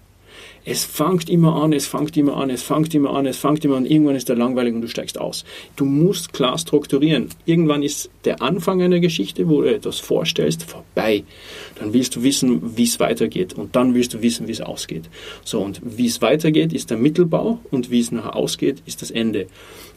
Es 0.65 0.83
fängt 0.85 1.29
immer 1.29 1.61
an, 1.61 1.73
es 1.73 1.87
fängt 1.87 2.15
immer 2.17 2.37
an, 2.37 2.49
es 2.49 2.63
fängt 2.63 2.93
immer 2.93 3.15
an, 3.15 3.25
es 3.25 3.37
fängt 3.37 3.63
immer 3.65 3.77
an. 3.77 3.85
Irgendwann 3.85 4.15
ist 4.15 4.29
der 4.29 4.35
langweilig 4.35 4.73
und 4.75 4.81
du 4.81 4.87
steigst 4.87 5.19
aus. 5.19 5.45
Du 5.75 5.85
musst 5.85 6.33
klar 6.33 6.57
strukturieren. 6.57 7.29
Irgendwann 7.45 7.83
ist 7.83 8.09
der 8.25 8.41
Anfang 8.41 8.81
einer 8.81 8.99
Geschichte, 8.99 9.49
wo 9.49 9.61
du 9.61 9.73
etwas 9.73 9.99
vorstellst, 9.99 10.63
vorbei. 10.63 11.23
Dann 11.79 11.93
willst 11.93 12.15
du 12.15 12.23
wissen, 12.23 12.77
wie 12.77 12.83
es 12.83 12.99
weitergeht. 12.99 13.53
Und 13.53 13.75
dann 13.75 13.93
willst 13.93 14.13
du 14.13 14.21
wissen, 14.21 14.47
wie 14.47 14.51
es 14.51 14.61
ausgeht. 14.61 15.09
So, 15.43 15.61
und 15.61 15.81
wie 15.83 16.07
es 16.07 16.21
weitergeht, 16.21 16.73
ist 16.73 16.89
der 16.89 16.97
Mittelbau 16.97 17.59
und 17.71 17.89
wie 17.91 17.99
es 17.99 18.11
nachher 18.11 18.35
ausgeht, 18.35 18.83
ist 18.85 19.01
das 19.01 19.11
Ende. 19.11 19.47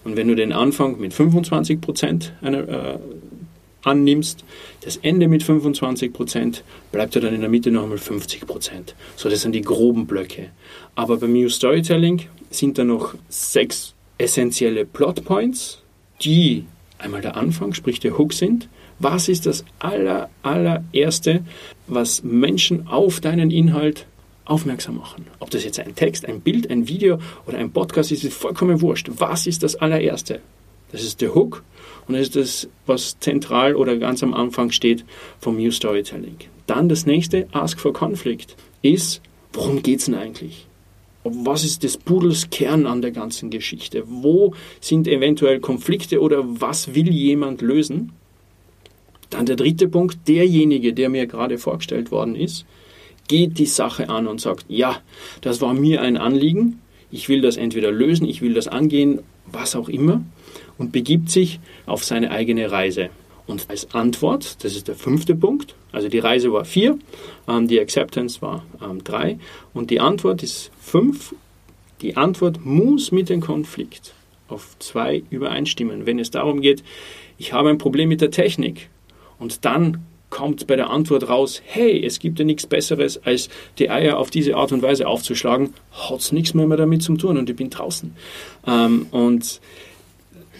Und 0.04 0.16
wenn 0.16 0.28
du 0.28 0.34
den 0.34 0.52
Anfang 0.52 0.98
mit 0.98 1.14
25 1.14 1.80
Prozent 1.80 2.32
äh, 2.42 2.98
annimmst, 3.82 4.44
das 4.82 4.96
Ende 4.96 5.28
mit 5.28 5.42
25 5.42 6.12
Prozent, 6.12 6.64
bleibt 6.90 7.14
ja 7.14 7.20
dann 7.20 7.34
in 7.34 7.40
der 7.40 7.50
Mitte 7.50 7.70
noch 7.70 7.84
einmal 7.84 7.98
50 7.98 8.46
Prozent. 8.46 8.94
So, 9.16 9.28
das 9.28 9.42
sind 9.42 9.54
die 9.54 9.62
groben 9.62 10.06
Blöcke. 10.06 10.50
Aber 10.94 11.16
beim 11.16 11.32
New 11.32 11.48
Storytelling 11.48 12.22
sind 12.50 12.78
da 12.78 12.84
noch 12.84 13.14
sechs 13.28 13.94
essentielle 14.18 14.84
Plotpoints, 14.84 15.82
die 16.22 16.64
einmal 16.98 17.20
der 17.20 17.36
Anfang, 17.36 17.74
sprich 17.74 18.00
der 18.00 18.16
Hook 18.18 18.32
sind. 18.32 18.68
Was 18.98 19.28
ist 19.28 19.46
das 19.46 19.64
aller, 19.80 20.30
allererste, 20.42 21.42
was 21.88 22.22
Menschen 22.22 22.86
auf 22.86 23.20
deinen 23.20 23.50
Inhalt 23.50 24.06
aufmerksam 24.44 24.96
machen. 24.96 25.26
Ob 25.38 25.50
das 25.50 25.64
jetzt 25.64 25.78
ein 25.80 25.94
Text, 25.94 26.26
ein 26.26 26.40
Bild, 26.40 26.70
ein 26.70 26.88
Video 26.88 27.18
oder 27.46 27.58
ein 27.58 27.72
Podcast 27.72 28.12
ist, 28.12 28.24
ist 28.24 28.36
vollkommen 28.36 28.80
wurscht. 28.80 29.10
Was 29.18 29.46
ist 29.46 29.62
das 29.62 29.76
allererste? 29.76 30.40
Das 30.92 31.02
ist 31.02 31.20
der 31.20 31.34
Hook 31.34 31.64
und 32.06 32.14
das 32.14 32.22
ist 32.22 32.36
das, 32.36 32.68
was 32.86 33.18
zentral 33.18 33.74
oder 33.74 33.96
ganz 33.96 34.22
am 34.22 34.34
Anfang 34.34 34.70
steht 34.70 35.04
vom 35.40 35.56
New 35.56 35.70
Storytelling. 35.70 36.36
Dann 36.66 36.88
das 36.88 37.06
nächste, 37.06 37.48
Ask 37.52 37.80
for 37.80 37.92
Conflict, 37.92 38.56
ist, 38.82 39.20
worum 39.52 39.82
geht 39.82 40.00
es 40.00 40.04
denn 40.06 40.14
eigentlich? 40.14 40.66
Was 41.24 41.64
ist 41.64 41.84
des 41.84 41.96
Pudels 41.96 42.50
Kern 42.50 42.86
an 42.86 43.00
der 43.00 43.12
ganzen 43.12 43.50
Geschichte? 43.50 44.02
Wo 44.06 44.54
sind 44.80 45.06
eventuell 45.06 45.60
Konflikte 45.60 46.20
oder 46.20 46.42
was 46.44 46.94
will 46.94 47.10
jemand 47.10 47.62
lösen? 47.62 48.12
Dann 49.30 49.46
der 49.46 49.56
dritte 49.56 49.88
Punkt, 49.88 50.28
derjenige, 50.28 50.92
der 50.92 51.08
mir 51.08 51.26
gerade 51.26 51.58
vorgestellt 51.58 52.10
worden 52.10 52.34
ist, 52.34 52.66
geht 53.28 53.58
die 53.58 53.66
Sache 53.66 54.08
an 54.10 54.26
und 54.26 54.40
sagt, 54.40 54.66
ja, 54.68 55.00
das 55.40 55.60
war 55.60 55.74
mir 55.74 56.02
ein 56.02 56.16
Anliegen, 56.16 56.80
ich 57.10 57.28
will 57.28 57.40
das 57.40 57.56
entweder 57.56 57.92
lösen, 57.92 58.26
ich 58.26 58.42
will 58.42 58.54
das 58.54 58.68
angehen, 58.68 59.20
was 59.52 59.76
auch 59.76 59.88
immer, 59.88 60.22
und 60.78 60.92
begibt 60.92 61.30
sich 61.30 61.60
auf 61.86 62.04
seine 62.04 62.30
eigene 62.30 62.70
Reise. 62.70 63.10
Und 63.46 63.68
als 63.68 63.94
Antwort, 63.94 64.64
das 64.64 64.76
ist 64.76 64.88
der 64.88 64.94
fünfte 64.94 65.34
Punkt, 65.34 65.74
also 65.90 66.08
die 66.08 66.18
Reise 66.18 66.52
war 66.52 66.64
vier, 66.64 66.98
ähm, 67.48 67.68
die 67.68 67.80
Acceptance 67.80 68.40
war 68.40 68.64
ähm, 68.82 69.04
drei 69.04 69.38
und 69.74 69.90
die 69.90 70.00
Antwort 70.00 70.42
ist 70.42 70.70
fünf. 70.80 71.34
Die 72.00 72.16
Antwort 72.16 72.64
muss 72.64 73.12
mit 73.12 73.28
dem 73.28 73.40
Konflikt 73.40 74.14
auf 74.48 74.76
zwei 74.78 75.22
übereinstimmen. 75.30 76.06
Wenn 76.06 76.18
es 76.18 76.30
darum 76.30 76.60
geht, 76.60 76.82
ich 77.38 77.52
habe 77.52 77.68
ein 77.68 77.78
Problem 77.78 78.08
mit 78.08 78.20
der 78.20 78.30
Technik 78.30 78.88
und 79.38 79.64
dann 79.64 80.04
kommt 80.32 80.66
bei 80.66 80.76
der 80.76 80.88
Antwort 80.88 81.28
raus, 81.28 81.62
hey, 81.64 82.04
es 82.04 82.18
gibt 82.18 82.38
ja 82.38 82.44
nichts 82.44 82.66
Besseres, 82.66 83.22
als 83.22 83.50
die 83.78 83.90
Eier 83.90 84.18
auf 84.18 84.30
diese 84.30 84.56
Art 84.56 84.72
und 84.72 84.82
Weise 84.82 85.06
aufzuschlagen, 85.06 85.74
hat 85.92 86.20
es 86.20 86.32
nichts 86.32 86.54
mehr, 86.54 86.66
mehr 86.66 86.78
damit 86.78 87.02
zu 87.02 87.14
tun 87.16 87.36
und 87.36 87.50
ich 87.50 87.54
bin 87.54 87.68
draußen. 87.68 88.16
Ähm, 88.66 89.06
und 89.10 89.60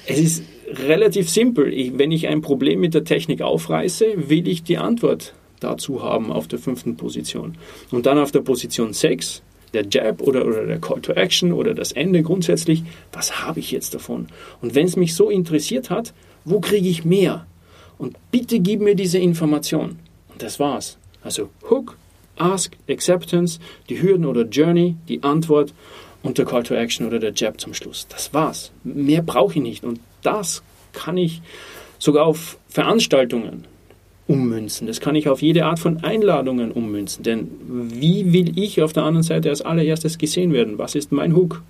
es 0.07 0.19
ist 0.19 0.45
relativ 0.69 1.31
simpel. 1.31 1.73
Ich, 1.73 1.99
wenn 1.99 2.13
ich 2.13 2.29
ein 2.29 2.43
Problem 2.43 2.81
mit 2.81 2.93
der 2.93 3.05
Technik 3.05 3.41
aufreiße, 3.41 4.29
will 4.29 4.47
ich 4.47 4.63
die 4.63 4.77
Antwort 4.77 5.33
dazu 5.59 6.03
haben 6.03 6.31
auf 6.31 6.47
der 6.49 6.59
fünften 6.59 6.97
Position. 6.97 7.57
Und 7.91 8.05
dann 8.05 8.19
auf 8.19 8.31
der 8.31 8.41
Position 8.41 8.93
6, 8.93 9.43
der 9.73 9.87
Jab 9.91 10.21
oder, 10.21 10.47
oder 10.47 10.67
der 10.67 10.81
Call 10.81 11.01
to 11.01 11.13
Action 11.13 11.53
oder 11.53 11.73
das 11.73 11.93
Ende 11.93 12.23
grundsätzlich, 12.23 12.83
was 13.11 13.43
habe 13.43 13.61
ich 13.61 13.71
jetzt 13.71 13.95
davon? 13.95 14.27
Und 14.61 14.75
wenn 14.75 14.85
es 14.85 14.97
mich 14.97 15.15
so 15.15 15.31
interessiert 15.31 15.89
hat, 15.89 16.13
wo 16.45 16.61
kriege 16.61 16.89
ich 16.89 17.07
mehr? 17.07 17.47
Und 17.99 18.17
bitte 18.31 18.61
gib 18.61 18.81
mir 18.81 18.95
diese 18.95 19.19
Information. 19.19 19.99
Und 20.29 20.43
das 20.43 20.59
war's. 20.59 20.99
Also 21.23 21.51
Hook, 21.71 21.97
Ask, 22.37 22.77
Acceptance, 22.89 23.61
die 23.89 24.01
Hürden 24.01 24.27
oder 24.27 24.43
Journey, 24.43 24.97
die 25.09 25.23
Antwort 25.23 25.73
und 26.23 26.39
der 26.39 26.45
Call 26.45 26.63
to 26.63 26.75
Action 26.75 27.07
oder 27.07 27.19
der 27.19 27.33
Jab 27.33 27.61
zum 27.61 27.75
Schluss. 27.75 28.07
Das 28.09 28.33
war's. 28.33 28.73
Mehr 28.85 29.23
brauche 29.23 29.55
ich 29.55 29.63
nicht. 29.63 29.85
Und 29.85 30.01
das 30.23 30.63
kann 30.93 31.17
ich 31.17 31.43
sogar 31.99 32.27
auf 32.27 32.59
Veranstaltungen 32.69 33.65
ummünzen. 34.27 34.87
Das 34.87 35.01
kann 35.01 35.15
ich 35.15 35.29
auf 35.29 35.43
jede 35.43 35.65
Art 35.67 35.79
von 35.79 36.05
Einladungen 36.05 36.73
ummünzen. 36.73 37.23
Denn 37.23 37.49
wie 37.93 38.33
will 38.33 38.59
ich 38.59 38.83
auf 38.83 38.93
der 38.93 39.05
anderen 39.05 39.23
Seite 39.23 39.51
als 39.51 39.63
allererstes 39.63 40.19
gesehen 40.19 40.53
werden? 40.53 40.79
Was 40.79 40.95
ist 40.95 41.13
mein 41.13 41.35
Hook? 41.35 41.63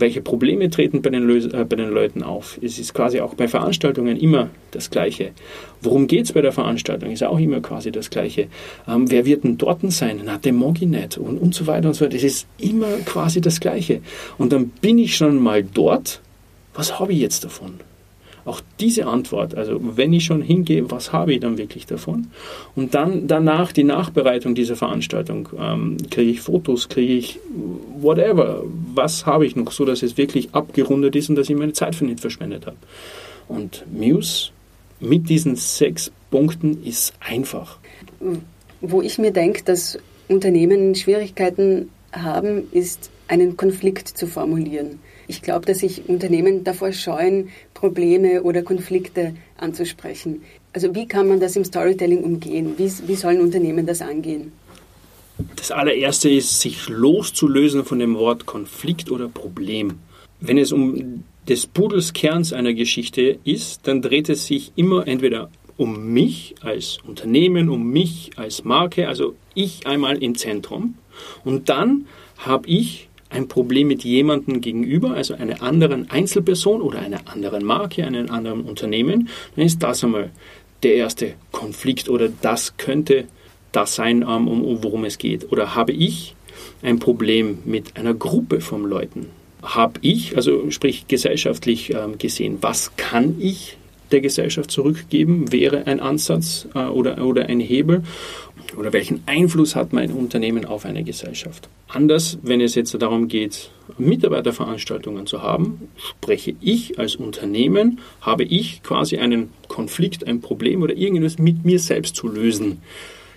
Welche 0.00 0.20
Probleme 0.20 0.70
treten 0.70 1.02
bei 1.02 1.10
den, 1.10 1.28
äh, 1.28 1.64
bei 1.64 1.76
den 1.76 1.90
Leuten 1.90 2.22
auf. 2.22 2.58
Es 2.62 2.78
ist 2.78 2.94
quasi 2.94 3.20
auch 3.20 3.34
bei 3.34 3.48
Veranstaltungen 3.48 4.16
immer 4.16 4.50
das 4.70 4.90
Gleiche. 4.90 5.32
Worum 5.82 6.06
geht 6.06 6.26
es 6.26 6.32
bei 6.32 6.40
der 6.40 6.52
Veranstaltung? 6.52 7.10
Ist 7.10 7.24
auch 7.24 7.38
immer 7.38 7.60
quasi 7.60 7.92
das 7.92 8.10
Gleiche. 8.10 8.48
Ähm, 8.86 9.10
wer 9.10 9.26
wird 9.26 9.44
denn 9.44 9.58
dort 9.58 9.78
sein? 9.92 10.20
Na, 10.24 10.38
der 10.38 10.52
Moginet 10.52 11.18
und, 11.18 11.38
und 11.38 11.54
so 11.54 11.66
weiter 11.66 11.88
und 11.88 11.94
so 11.94 12.04
weiter. 12.04 12.16
Es 12.16 12.24
ist 12.24 12.46
immer 12.58 12.88
quasi 13.04 13.40
das 13.40 13.60
Gleiche. 13.60 14.00
Und 14.38 14.52
dann 14.52 14.68
bin 14.68 14.98
ich 14.98 15.16
schon 15.16 15.38
mal 15.38 15.62
dort. 15.62 16.20
Was 16.74 16.98
habe 16.98 17.12
ich 17.12 17.20
jetzt 17.20 17.44
davon? 17.44 17.74
Auch 18.48 18.62
diese 18.80 19.06
Antwort, 19.06 19.54
also 19.54 19.78
wenn 19.78 20.10
ich 20.14 20.24
schon 20.24 20.40
hingehe, 20.40 20.90
was 20.90 21.12
habe 21.12 21.34
ich 21.34 21.40
dann 21.40 21.58
wirklich 21.58 21.84
davon? 21.84 22.28
Und 22.74 22.94
dann 22.94 23.28
danach 23.28 23.72
die 23.72 23.84
Nachbereitung 23.84 24.54
dieser 24.54 24.74
Veranstaltung. 24.74 25.50
Ähm, 25.58 25.98
kriege 26.10 26.30
ich 26.30 26.40
Fotos, 26.40 26.88
kriege 26.88 27.12
ich 27.12 27.38
whatever, 28.00 28.64
was 28.94 29.26
habe 29.26 29.44
ich 29.44 29.54
noch, 29.54 29.70
so 29.70 29.84
dass 29.84 30.02
es 30.02 30.16
wirklich 30.16 30.54
abgerundet 30.54 31.14
ist 31.14 31.28
und 31.28 31.36
dass 31.36 31.50
ich 31.50 31.56
meine 31.56 31.74
Zeit 31.74 31.94
für 31.94 32.06
nicht 32.06 32.20
verschwendet 32.20 32.64
habe. 32.64 32.78
Und 33.48 33.84
Muse 33.92 34.50
mit 34.98 35.28
diesen 35.28 35.54
sechs 35.56 36.10
Punkten 36.30 36.82
ist 36.82 37.12
einfach. 37.20 37.78
Wo 38.80 39.02
ich 39.02 39.18
mir 39.18 39.30
denke, 39.30 39.62
dass 39.62 39.98
Unternehmen 40.26 40.94
Schwierigkeiten 40.94 41.90
haben, 42.12 42.68
ist 42.72 43.10
einen 43.28 43.58
Konflikt 43.58 44.08
zu 44.08 44.26
formulieren. 44.26 45.00
Ich 45.28 45.42
glaube, 45.42 45.66
dass 45.66 45.80
sich 45.80 46.08
Unternehmen 46.08 46.64
davor 46.64 46.92
scheuen, 46.92 47.50
Probleme 47.74 48.42
oder 48.42 48.62
Konflikte 48.62 49.34
anzusprechen. 49.58 50.42
Also 50.72 50.94
wie 50.94 51.06
kann 51.06 51.28
man 51.28 51.38
das 51.38 51.54
im 51.54 51.64
Storytelling 51.64 52.24
umgehen? 52.24 52.74
Wie, 52.78 52.90
wie 53.06 53.14
sollen 53.14 53.40
Unternehmen 53.40 53.86
das 53.86 54.00
angehen? 54.00 54.52
Das 55.54 55.70
allererste 55.70 56.30
ist, 56.30 56.60
sich 56.60 56.88
loszulösen 56.88 57.84
von 57.84 57.98
dem 57.98 58.16
Wort 58.16 58.46
Konflikt 58.46 59.10
oder 59.10 59.28
Problem. 59.28 59.98
Wenn 60.40 60.58
es 60.58 60.72
um 60.72 61.24
des 61.46 61.66
Pudels 61.66 62.12
Kerns 62.12 62.52
einer 62.52 62.74
Geschichte 62.74 63.38
ist, 63.44 63.86
dann 63.86 64.02
dreht 64.02 64.28
es 64.28 64.46
sich 64.46 64.72
immer 64.76 65.06
entweder 65.06 65.50
um 65.76 66.12
mich 66.12 66.56
als 66.60 66.98
Unternehmen, 67.06 67.68
um 67.68 67.90
mich 67.90 68.32
als 68.36 68.64
Marke, 68.64 69.08
also 69.08 69.36
ich 69.54 69.86
einmal 69.86 70.22
im 70.22 70.34
Zentrum. 70.36 70.94
Und 71.44 71.68
dann 71.68 72.06
habe 72.36 72.68
ich 72.68 73.07
ein 73.30 73.48
Problem 73.48 73.88
mit 73.88 74.04
jemandem 74.04 74.60
gegenüber, 74.60 75.12
also 75.12 75.34
einer 75.34 75.62
anderen 75.62 76.10
Einzelperson 76.10 76.80
oder 76.80 77.00
einer 77.00 77.20
anderen 77.26 77.64
Marke, 77.64 78.04
einem 78.04 78.30
anderen 78.30 78.62
Unternehmen, 78.62 79.28
dann 79.54 79.64
ist 79.64 79.82
das 79.82 80.02
einmal 80.04 80.30
der 80.82 80.94
erste 80.94 81.34
Konflikt 81.52 82.08
oder 82.08 82.28
das 82.40 82.76
könnte 82.76 83.26
das 83.72 83.94
sein, 83.94 84.22
ähm, 84.22 84.48
um, 84.48 84.82
worum 84.82 85.04
es 85.04 85.18
geht. 85.18 85.52
Oder 85.52 85.74
habe 85.74 85.92
ich 85.92 86.34
ein 86.82 86.98
Problem 86.98 87.58
mit 87.64 87.96
einer 87.96 88.14
Gruppe 88.14 88.60
von 88.60 88.84
Leuten? 88.84 89.26
Habe 89.62 89.98
ich, 90.02 90.36
also 90.36 90.70
sprich 90.70 91.06
gesellschaftlich 91.08 91.92
ähm, 91.92 92.16
gesehen, 92.18 92.58
was 92.60 92.96
kann 92.96 93.36
ich 93.40 93.76
der 94.10 94.20
Gesellschaft 94.20 94.70
zurückgeben, 94.70 95.52
wäre 95.52 95.86
ein 95.86 96.00
Ansatz 96.00 96.68
äh, 96.74 96.86
oder, 96.86 97.24
oder 97.24 97.46
ein 97.46 97.60
Hebel 97.60 98.02
oder 98.76 98.92
welchen 98.92 99.22
Einfluss 99.26 99.74
hat 99.74 99.92
mein 99.92 100.12
Unternehmen 100.12 100.64
auf 100.64 100.84
eine 100.84 101.02
Gesellschaft. 101.02 101.68
Anders, 101.88 102.38
wenn 102.42 102.60
es 102.60 102.74
jetzt 102.74 102.94
darum 103.00 103.28
geht, 103.28 103.70
Mitarbeiterveranstaltungen 103.96 105.26
zu 105.26 105.42
haben, 105.42 105.88
spreche 105.96 106.54
ich 106.60 106.98
als 106.98 107.16
Unternehmen, 107.16 108.00
habe 108.20 108.44
ich 108.44 108.82
quasi 108.82 109.18
einen 109.18 109.50
Konflikt, 109.68 110.26
ein 110.26 110.40
Problem 110.40 110.82
oder 110.82 110.94
irgendwas 110.94 111.38
mit 111.38 111.64
mir 111.64 111.78
selbst 111.78 112.16
zu 112.16 112.28
lösen. 112.28 112.82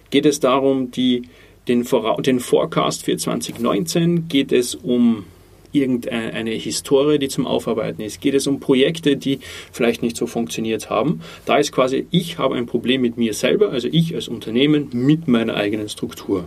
Geht 0.09 0.25
es 0.25 0.41
darum, 0.41 0.91
die, 0.91 1.23
den, 1.67 1.85
den 2.19 2.39
Forecast 2.41 3.05
für 3.05 3.15
2019? 3.15 4.27
Geht 4.27 4.51
es 4.51 4.75
um 4.75 5.23
irgendeine 5.71 6.51
Historie, 6.51 7.19
die 7.19 7.27
zum 7.27 7.47
Aufarbeiten 7.47 8.01
ist? 8.01 8.21
Geht 8.21 8.33
es 8.33 8.47
um 8.47 8.59
Projekte, 8.59 9.17
die 9.17 9.39
vielleicht 9.71 10.01
nicht 10.03 10.17
so 10.17 10.27
funktioniert 10.27 10.89
haben? 10.89 11.21
Da 11.45 11.57
ist 11.57 11.71
quasi, 11.71 12.07
ich 12.11 12.37
habe 12.37 12.55
ein 12.55 12.65
Problem 12.65 13.01
mit 13.01 13.17
mir 13.17 13.33
selber, 13.33 13.71
also 13.71 13.87
ich 13.91 14.15
als 14.15 14.27
Unternehmen 14.27 14.89
mit 14.93 15.27
meiner 15.27 15.55
eigenen 15.55 15.89
Struktur. 15.89 16.45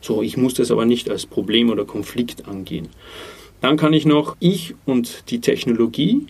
So, 0.00 0.22
ich 0.22 0.36
muss 0.36 0.54
das 0.54 0.70
aber 0.70 0.84
nicht 0.84 1.08
als 1.08 1.26
Problem 1.26 1.70
oder 1.70 1.84
Konflikt 1.84 2.48
angehen. 2.48 2.88
Dann 3.60 3.76
kann 3.76 3.92
ich 3.92 4.04
noch 4.04 4.36
ich 4.40 4.74
und 4.84 5.30
die 5.30 5.40
Technologie, 5.40 6.26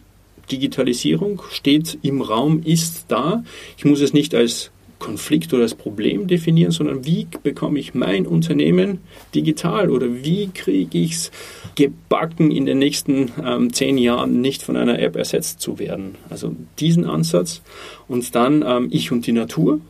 Digitalisierung 0.50 1.40
steht 1.50 1.98
im 2.02 2.20
Raum, 2.20 2.62
ist 2.64 3.07
da. 3.09 3.42
Ich 3.78 3.85
muss 3.85 4.00
es 4.00 4.12
nicht 4.12 4.35
als 4.35 4.70
Konflikt 5.02 5.52
oder 5.52 5.64
das 5.64 5.74
Problem 5.74 6.28
definieren, 6.28 6.70
sondern 6.70 7.04
wie 7.04 7.26
bekomme 7.42 7.80
ich 7.80 7.92
mein 7.92 8.24
Unternehmen 8.24 8.98
digital 9.34 9.90
oder 9.90 10.06
wie 10.22 10.48
kriege 10.54 10.96
ich 10.96 11.12
es 11.12 11.30
gebacken, 11.74 12.52
in 12.52 12.66
den 12.66 12.78
nächsten 12.78 13.32
ähm, 13.44 13.72
zehn 13.72 13.98
Jahren 13.98 14.40
nicht 14.40 14.62
von 14.62 14.76
einer 14.76 15.00
App 15.00 15.16
ersetzt 15.16 15.60
zu 15.60 15.80
werden. 15.80 16.14
Also 16.30 16.54
diesen 16.78 17.04
Ansatz 17.04 17.62
und 18.06 18.32
dann 18.36 18.64
ähm, 18.64 18.88
ich 18.92 19.10
und 19.10 19.26
die 19.26 19.32
Natur. 19.32 19.80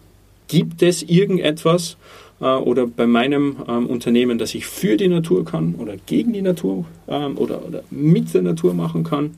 Gibt 0.49 0.83
es 0.83 1.03
irgendetwas 1.03 1.99
äh, 2.41 2.47
oder 2.47 2.87
bei 2.87 3.07
meinem 3.07 3.57
ähm, 3.69 3.87
Unternehmen, 3.87 4.39
das 4.39 4.55
ich 4.55 4.67
für 4.67 4.97
die 4.97 5.09
Natur 5.09 5.45
kann 5.45 5.75
oder 5.75 5.95
gegen 6.07 6.33
die 6.33 6.43
Natur 6.43 6.87
ähm, 7.07 7.37
oder, 7.37 7.67
oder 7.67 7.83
mit 7.91 8.33
der 8.33 8.43
Natur 8.43 8.73
machen 8.73 9.05
kann? 9.05 9.33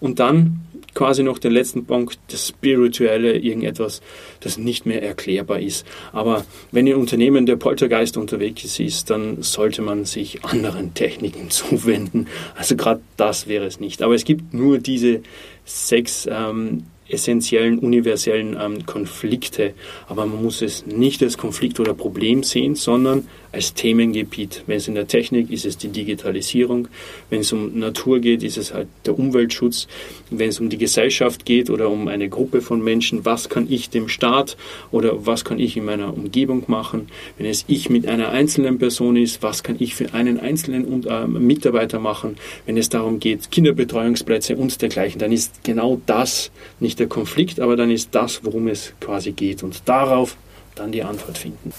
Und 0.00 0.20
dann 0.20 0.60
quasi 0.98 1.22
noch 1.22 1.38
den 1.38 1.52
letzten 1.52 1.84
Punkt, 1.86 2.18
das 2.32 2.48
Spirituelle, 2.48 3.38
irgendetwas, 3.38 4.02
das 4.40 4.58
nicht 4.58 4.84
mehr 4.84 5.00
erklärbar 5.00 5.60
ist. 5.60 5.86
Aber 6.12 6.44
wenn 6.72 6.88
in 6.88 6.96
Unternehmen 6.96 7.46
der 7.46 7.54
Poltergeist 7.54 8.16
unterwegs 8.16 8.80
ist, 8.80 9.08
dann 9.08 9.40
sollte 9.42 9.80
man 9.80 10.06
sich 10.06 10.44
anderen 10.44 10.94
Techniken 10.94 11.50
zuwenden. 11.50 12.26
Also 12.56 12.74
gerade 12.74 13.00
das 13.16 13.46
wäre 13.46 13.64
es 13.64 13.78
nicht. 13.78 14.02
Aber 14.02 14.16
es 14.16 14.24
gibt 14.24 14.52
nur 14.52 14.78
diese 14.78 15.20
sechs 15.64 16.28
ähm, 16.28 16.86
essentiellen, 17.08 17.78
universellen 17.78 18.56
ähm, 18.60 18.86
Konflikte. 18.86 19.74
Aber 20.08 20.26
man 20.26 20.42
muss 20.42 20.62
es 20.62 20.86
nicht 20.86 21.22
als 21.22 21.38
Konflikt 21.38 21.80
oder 21.80 21.94
Problem 21.94 22.42
sehen, 22.42 22.74
sondern 22.74 23.26
als 23.52 23.74
Themengebiet. 23.74 24.62
Wenn 24.66 24.76
es 24.76 24.88
in 24.88 24.94
der 24.94 25.06
Technik 25.06 25.50
ist, 25.50 25.58
ist 25.58 25.64
es 25.64 25.78
die 25.78 25.88
Digitalisierung. 25.88 26.88
Wenn 27.30 27.40
es 27.40 27.52
um 27.52 27.78
Natur 27.78 28.20
geht, 28.20 28.42
ist 28.42 28.58
es 28.58 28.74
halt 28.74 28.88
der 29.06 29.18
Umweltschutz. 29.18 29.88
Wenn 30.30 30.50
es 30.50 30.60
um 30.60 30.68
die 30.68 30.78
Gesellschaft 30.78 31.44
geht 31.44 31.70
oder 31.70 31.88
um 31.88 32.08
eine 32.08 32.28
Gruppe 32.28 32.60
von 32.60 32.82
Menschen, 32.82 33.24
was 33.24 33.48
kann 33.48 33.66
ich 33.68 33.90
dem 33.90 34.08
Staat 34.08 34.56
oder 34.90 35.26
was 35.26 35.44
kann 35.44 35.58
ich 35.58 35.76
in 35.76 35.84
meiner 35.84 36.12
Umgebung 36.12 36.64
machen? 36.66 37.08
Wenn 37.38 37.46
es 37.46 37.64
ich 37.68 37.90
mit 37.90 38.06
einer 38.06 38.30
einzelnen 38.30 38.78
Person 38.78 39.16
ist, 39.16 39.42
was 39.42 39.62
kann 39.62 39.76
ich 39.78 39.94
für 39.94 40.14
einen 40.14 40.38
einzelnen 40.38 41.04
äh, 41.06 41.26
Mitarbeiter 41.26 41.98
machen? 41.98 42.36
Wenn 42.66 42.76
es 42.76 42.88
darum 42.88 43.18
geht, 43.18 43.50
Kinderbetreuungsplätze 43.50 44.56
und 44.56 44.80
dergleichen, 44.82 45.18
dann 45.18 45.32
ist 45.32 45.64
genau 45.64 46.00
das 46.06 46.50
nicht 46.80 46.97
der 46.98 47.08
Konflikt, 47.08 47.60
aber 47.60 47.76
dann 47.76 47.90
ist 47.90 48.14
das, 48.14 48.44
worum 48.44 48.68
es 48.68 48.92
quasi 49.00 49.32
geht. 49.32 49.62
Und 49.62 49.82
darauf 49.86 50.36
dann 50.74 50.92
die 50.92 51.02
Antwort 51.02 51.38
finden. 51.38 51.72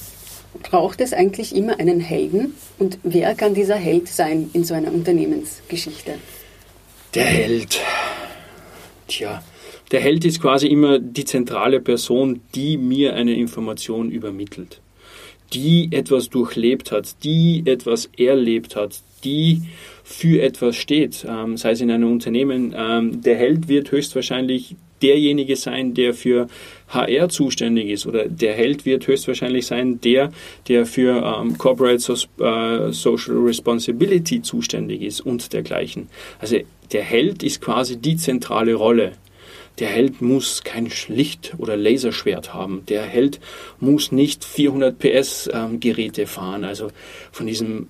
Braucht 0.64 1.00
es 1.02 1.14
eigentlich 1.14 1.56
immer 1.56 1.80
einen 1.80 2.00
Helden? 2.00 2.54
Und 2.80 3.00
wer 3.04 3.36
kann 3.36 3.54
dieser 3.54 3.76
Held 3.76 4.08
sein 4.08 4.50
in 4.54 4.64
so 4.64 4.74
einer 4.74 4.92
Unternehmensgeschichte? 4.92 6.16
Der 7.14 7.26
Held. 7.26 7.80
Tja, 9.08 9.42
der 9.92 10.02
Held 10.02 10.26
ist 10.26 10.42
quasi 10.42 10.68
immer 10.68 11.00
die 11.00 11.26
zentrale 11.26 11.80
Person, 11.80 12.42
die 12.54 12.78
mir 12.78 13.16
eine 13.16 13.36
Information 13.36 14.12
übermittelt, 14.12 14.82
die 15.54 15.90
etwas 15.92 16.30
durchlebt 16.30 16.92
hat, 16.92 17.24
die 17.24 17.64
etwas 17.66 18.10
erlebt 18.18 18.76
hat, 18.76 19.02
die 19.24 19.64
für 20.04 20.42
etwas 20.42 20.76
steht, 20.76 21.26
ähm, 21.28 21.58
sei 21.58 21.72
es 21.72 21.82
in 21.82 21.92
einem 21.92 22.12
Unternehmen. 22.12 22.74
Ähm, 22.78 23.22
der 23.22 23.38
Held 23.38 23.68
wird 23.68 23.92
höchstwahrscheinlich 23.92 24.76
derjenige 25.02 25.56
sein, 25.56 25.94
der 25.94 26.14
für 26.14 26.48
HR 26.90 27.30
zuständig 27.30 27.90
ist 27.90 28.06
oder 28.06 28.28
der 28.28 28.54
Held 28.54 28.86
wird 28.86 29.08
höchstwahrscheinlich 29.08 29.66
sein, 29.66 30.02
der, 30.02 30.32
der 30.68 30.86
für 30.86 31.24
ähm, 31.24 31.58
Corporate 31.58 32.00
so, 32.00 32.14
äh, 32.44 32.92
Social 32.92 33.38
Responsibility 33.38 34.42
zuständig 34.42 35.02
ist 35.02 35.22
und 35.22 35.54
dergleichen. 35.54 36.10
Also 36.40 36.58
der 36.92 37.04
Held 37.04 37.44
ist 37.44 37.62
quasi 37.62 37.98
die 37.98 38.16
zentrale 38.16 38.74
Rolle. 38.74 39.14
Der 39.80 39.88
Held 39.88 40.22
muss 40.22 40.64
kein 40.64 40.90
Licht- 41.08 41.54
oder 41.58 41.78
Laserschwert 41.78 42.54
haben. 42.54 42.84
Der 42.90 43.04
Held 43.04 43.40
muss 43.80 44.12
nicht 44.12 44.44
400 44.44 44.98
PS 45.00 45.50
ähm, 45.54 45.80
Geräte 45.80 46.28
fahren. 46.28 46.66
Also 46.66 46.90
von 47.32 47.48
diesem 47.48 47.88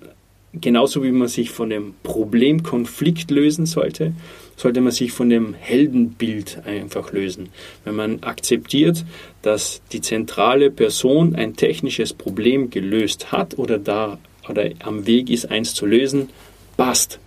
genauso 0.52 1.02
wie 1.02 1.12
man 1.12 1.28
sich 1.28 1.50
von 1.50 1.70
dem 1.70 1.94
Problemkonflikt 2.02 3.30
lösen 3.30 3.66
sollte, 3.66 4.12
sollte 4.56 4.80
man 4.80 4.92
sich 4.92 5.12
von 5.12 5.30
dem 5.30 5.54
Heldenbild 5.54 6.62
einfach 6.66 7.12
lösen. 7.12 7.48
Wenn 7.84 7.96
man 7.96 8.22
akzeptiert, 8.22 9.04
dass 9.42 9.80
die 9.92 10.00
zentrale 10.00 10.70
Person 10.70 11.34
ein 11.34 11.56
technisches 11.56 12.12
Problem 12.12 12.70
gelöst 12.70 13.32
hat 13.32 13.58
oder 13.58 13.78
da 13.78 14.18
oder 14.48 14.68
am 14.80 15.06
Weg 15.06 15.30
ist, 15.30 15.50
eins 15.50 15.74
zu 15.74 15.86
lösen, 15.86 16.28
passt. 16.76 17.20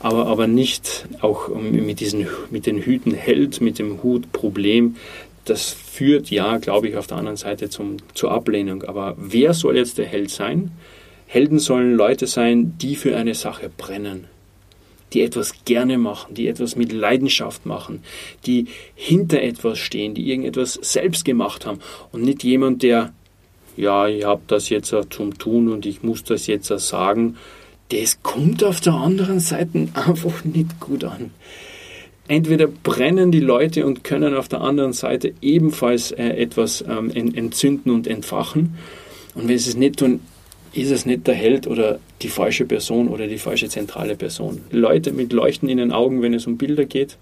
Aber, 0.00 0.26
aber 0.26 0.46
nicht 0.46 1.06
auch 1.20 1.48
mit, 1.48 2.00
diesen, 2.00 2.26
mit 2.50 2.66
den 2.66 2.78
Hüten 2.78 3.14
Held, 3.14 3.60
mit 3.60 3.78
dem 3.78 4.02
Hut 4.02 4.32
Problem. 4.32 4.96
Das 5.44 5.70
führt 5.70 6.30
ja, 6.30 6.58
glaube 6.58 6.88
ich, 6.88 6.96
auf 6.96 7.06
der 7.06 7.18
anderen 7.18 7.36
Seite 7.36 7.68
zum, 7.68 7.98
zur 8.14 8.32
Ablehnung. 8.32 8.82
Aber 8.84 9.14
wer 9.18 9.54
soll 9.54 9.76
jetzt 9.76 9.98
der 9.98 10.06
Held 10.06 10.30
sein? 10.30 10.72
Helden 11.32 11.58
sollen 11.58 11.94
Leute 11.94 12.26
sein, 12.26 12.74
die 12.76 12.94
für 12.94 13.16
eine 13.16 13.32
Sache 13.32 13.70
brennen, 13.74 14.24
die 15.14 15.22
etwas 15.22 15.64
gerne 15.64 15.96
machen, 15.96 16.34
die 16.34 16.46
etwas 16.46 16.76
mit 16.76 16.92
Leidenschaft 16.92 17.64
machen, 17.64 18.02
die 18.44 18.66
hinter 18.94 19.40
etwas 19.40 19.78
stehen, 19.78 20.12
die 20.12 20.28
irgendetwas 20.28 20.74
selbst 20.82 21.24
gemacht 21.24 21.64
haben 21.64 21.78
und 22.10 22.22
nicht 22.22 22.44
jemand, 22.44 22.82
der, 22.82 23.14
ja, 23.78 24.08
ich 24.08 24.26
habe 24.26 24.42
das 24.46 24.68
jetzt 24.68 24.94
zum 25.08 25.38
Tun 25.38 25.72
und 25.72 25.86
ich 25.86 26.02
muss 26.02 26.22
das 26.22 26.46
jetzt 26.48 26.66
sagen, 26.66 27.38
das 27.88 28.22
kommt 28.22 28.62
auf 28.62 28.82
der 28.82 28.92
anderen 28.92 29.40
Seite 29.40 29.88
einfach 29.94 30.44
nicht 30.44 30.80
gut 30.80 31.02
an. 31.02 31.30
Entweder 32.28 32.66
brennen 32.66 33.32
die 33.32 33.40
Leute 33.40 33.86
und 33.86 34.04
können 34.04 34.34
auf 34.34 34.48
der 34.48 34.60
anderen 34.60 34.92
Seite 34.92 35.32
ebenfalls 35.40 36.12
äh, 36.12 36.24
etwas 36.24 36.84
ähm, 36.86 37.10
entzünden 37.10 37.90
und 37.90 38.06
entfachen. 38.06 38.76
Und 39.34 39.48
wenn 39.48 39.58
sie 39.58 39.70
es 39.70 39.76
nicht 39.76 39.98
tun, 39.98 40.20
ist 40.72 40.90
es 40.90 41.06
nicht 41.06 41.26
der 41.26 41.34
Held 41.34 41.66
oder 41.66 41.98
die 42.22 42.28
falsche 42.28 42.64
Person 42.64 43.08
oder 43.08 43.26
die 43.26 43.38
falsche 43.38 43.68
zentrale 43.68 44.16
Person. 44.16 44.62
Leute 44.70 45.12
mit 45.12 45.32
Leuchten 45.32 45.68
in 45.68 45.78
den 45.78 45.92
Augen, 45.92 46.22
wenn 46.22 46.34
es 46.34 46.46
um 46.46 46.56
Bilder 46.56 46.84
geht. 46.84 47.18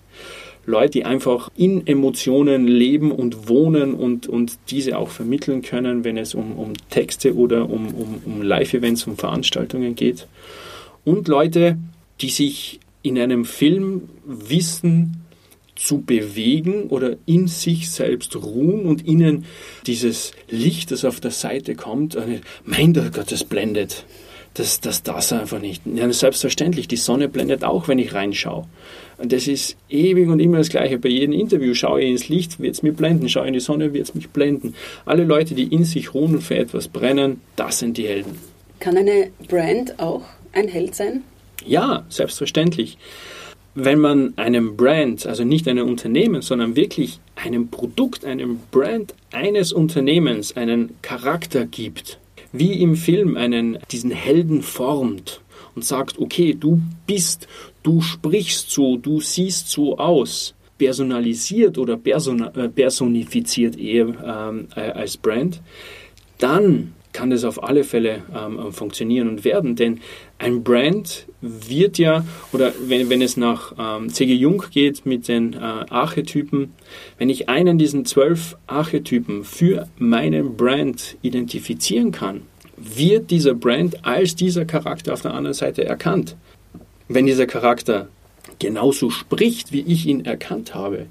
Leute, 0.66 0.90
die 0.90 1.04
einfach 1.04 1.50
in 1.56 1.86
Emotionen 1.86 2.66
leben 2.66 3.10
und 3.10 3.48
wohnen 3.48 3.94
und, 3.94 4.26
und 4.26 4.58
diese 4.70 4.98
auch 4.98 5.08
vermitteln 5.08 5.62
können, 5.62 6.04
wenn 6.04 6.16
es 6.16 6.34
um, 6.34 6.58
um 6.58 6.74
Texte 6.90 7.34
oder 7.34 7.68
um, 7.68 7.88
um, 7.94 8.22
um 8.24 8.42
Live-Events, 8.42 9.06
um 9.06 9.16
Veranstaltungen 9.16 9.94
geht. 9.94 10.26
Und 11.04 11.28
Leute, 11.28 11.78
die 12.20 12.28
sich 12.28 12.78
in 13.02 13.18
einem 13.18 13.44
Film 13.46 14.10
wissen, 14.24 15.24
zu 15.80 16.02
bewegen 16.02 16.84
oder 16.88 17.16
in 17.24 17.48
sich 17.48 17.90
selbst 17.90 18.36
ruhen 18.36 18.84
und 18.84 19.06
ihnen 19.06 19.46
dieses 19.86 20.32
Licht, 20.48 20.90
das 20.90 21.06
auf 21.06 21.20
der 21.20 21.30
Seite 21.30 21.74
kommt, 21.74 22.18
mein 22.64 22.92
Gott, 22.92 23.32
das 23.32 23.44
blendet. 23.44 24.04
Das, 24.54 24.80
das 24.80 25.04
das 25.04 25.32
einfach 25.32 25.60
nicht. 25.60 25.82
Ja, 25.86 26.12
selbstverständlich, 26.12 26.88
die 26.88 26.96
Sonne 26.96 27.28
blendet 27.28 27.62
auch, 27.62 27.86
wenn 27.86 28.00
ich 28.00 28.12
reinschaue. 28.12 28.66
Und 29.16 29.32
das 29.32 29.46
ist 29.46 29.76
ewig 29.88 30.28
und 30.28 30.40
immer 30.40 30.58
das 30.58 30.70
Gleiche. 30.70 30.98
Bei 30.98 31.08
jedem 31.08 31.32
Interview 31.32 31.72
schaue 31.72 32.02
ich 32.02 32.10
ins 32.10 32.28
Licht, 32.28 32.58
wird 32.58 32.74
es 32.74 32.82
mich 32.82 32.94
blenden. 32.94 33.28
Schaue 33.28 33.44
ich 33.44 33.48
in 33.48 33.54
die 33.54 33.60
Sonne, 33.60 33.92
wird 33.92 34.08
es 34.08 34.14
mich 34.14 34.28
blenden. 34.30 34.74
Alle 35.06 35.24
Leute, 35.24 35.54
die 35.54 35.72
in 35.72 35.84
sich 35.84 36.14
ruhen 36.14 36.34
und 36.34 36.42
für 36.42 36.56
etwas 36.56 36.88
brennen, 36.88 37.40
das 37.54 37.78
sind 37.78 37.96
die 37.96 38.08
Helden. 38.08 38.36
Kann 38.80 38.96
eine 38.96 39.30
Brand 39.46 40.00
auch 40.00 40.22
ein 40.52 40.66
Held 40.66 40.96
sein? 40.96 41.22
Ja, 41.64 42.04
selbstverständlich 42.08 42.98
wenn 43.74 43.98
man 43.98 44.36
einem 44.36 44.76
Brand, 44.76 45.26
also 45.26 45.44
nicht 45.44 45.68
einem 45.68 45.88
Unternehmen, 45.88 46.42
sondern 46.42 46.76
wirklich 46.76 47.20
einem 47.36 47.68
Produkt, 47.68 48.24
einem 48.24 48.60
Brand 48.70 49.14
eines 49.32 49.72
Unternehmens 49.72 50.56
einen 50.56 50.96
Charakter 51.02 51.66
gibt, 51.66 52.18
wie 52.52 52.82
im 52.82 52.96
Film 52.96 53.36
einen, 53.36 53.78
diesen 53.90 54.10
Helden 54.10 54.62
formt 54.62 55.40
und 55.74 55.84
sagt, 55.84 56.18
okay, 56.18 56.56
du 56.58 56.80
bist, 57.06 57.46
du 57.82 58.00
sprichst 58.00 58.70
so, 58.70 58.96
du 58.96 59.20
siehst 59.20 59.68
so 59.68 59.98
aus, 59.98 60.54
personalisiert 60.78 61.76
oder 61.76 61.94
äh, 62.02 62.68
personifiziert 62.68 63.78
eher 63.78 64.06
ähm, 64.24 64.68
äh, 64.74 64.80
als 64.80 65.16
Brand, 65.16 65.60
dann 66.38 66.94
kann 67.12 67.30
das 67.30 67.44
auf 67.44 67.62
alle 67.62 67.84
Fälle 67.84 68.22
ähm, 68.34 68.72
funktionieren 68.72 69.28
und 69.28 69.44
werden. 69.44 69.76
Denn 69.76 70.00
ein 70.38 70.62
Brand 70.64 71.26
wird 71.40 71.98
ja, 71.98 72.24
oder 72.52 72.72
wenn, 72.86 73.08
wenn 73.08 73.22
es 73.22 73.36
nach 73.36 73.72
ähm, 73.78 74.10
C.G. 74.10 74.34
Jung 74.34 74.64
geht 74.70 75.06
mit 75.06 75.28
den 75.28 75.54
äh, 75.54 75.56
Archetypen, 75.58 76.72
wenn 77.18 77.30
ich 77.30 77.48
einen 77.48 77.78
diesen 77.78 78.04
zwölf 78.04 78.56
Archetypen 78.66 79.44
für 79.44 79.88
meinen 79.98 80.56
Brand 80.56 81.16
identifizieren 81.22 82.12
kann, 82.12 82.42
wird 82.76 83.30
dieser 83.30 83.54
Brand 83.54 84.04
als 84.04 84.34
dieser 84.36 84.64
Charakter 84.64 85.12
auf 85.12 85.22
der 85.22 85.34
anderen 85.34 85.54
Seite 85.54 85.84
erkannt. 85.84 86.36
Wenn 87.08 87.26
dieser 87.26 87.46
Charakter 87.46 88.08
genauso 88.58 89.10
spricht, 89.10 89.72
wie 89.72 89.80
ich 89.80 90.06
ihn 90.06 90.24
erkannt 90.24 90.74
habe, 90.74 91.06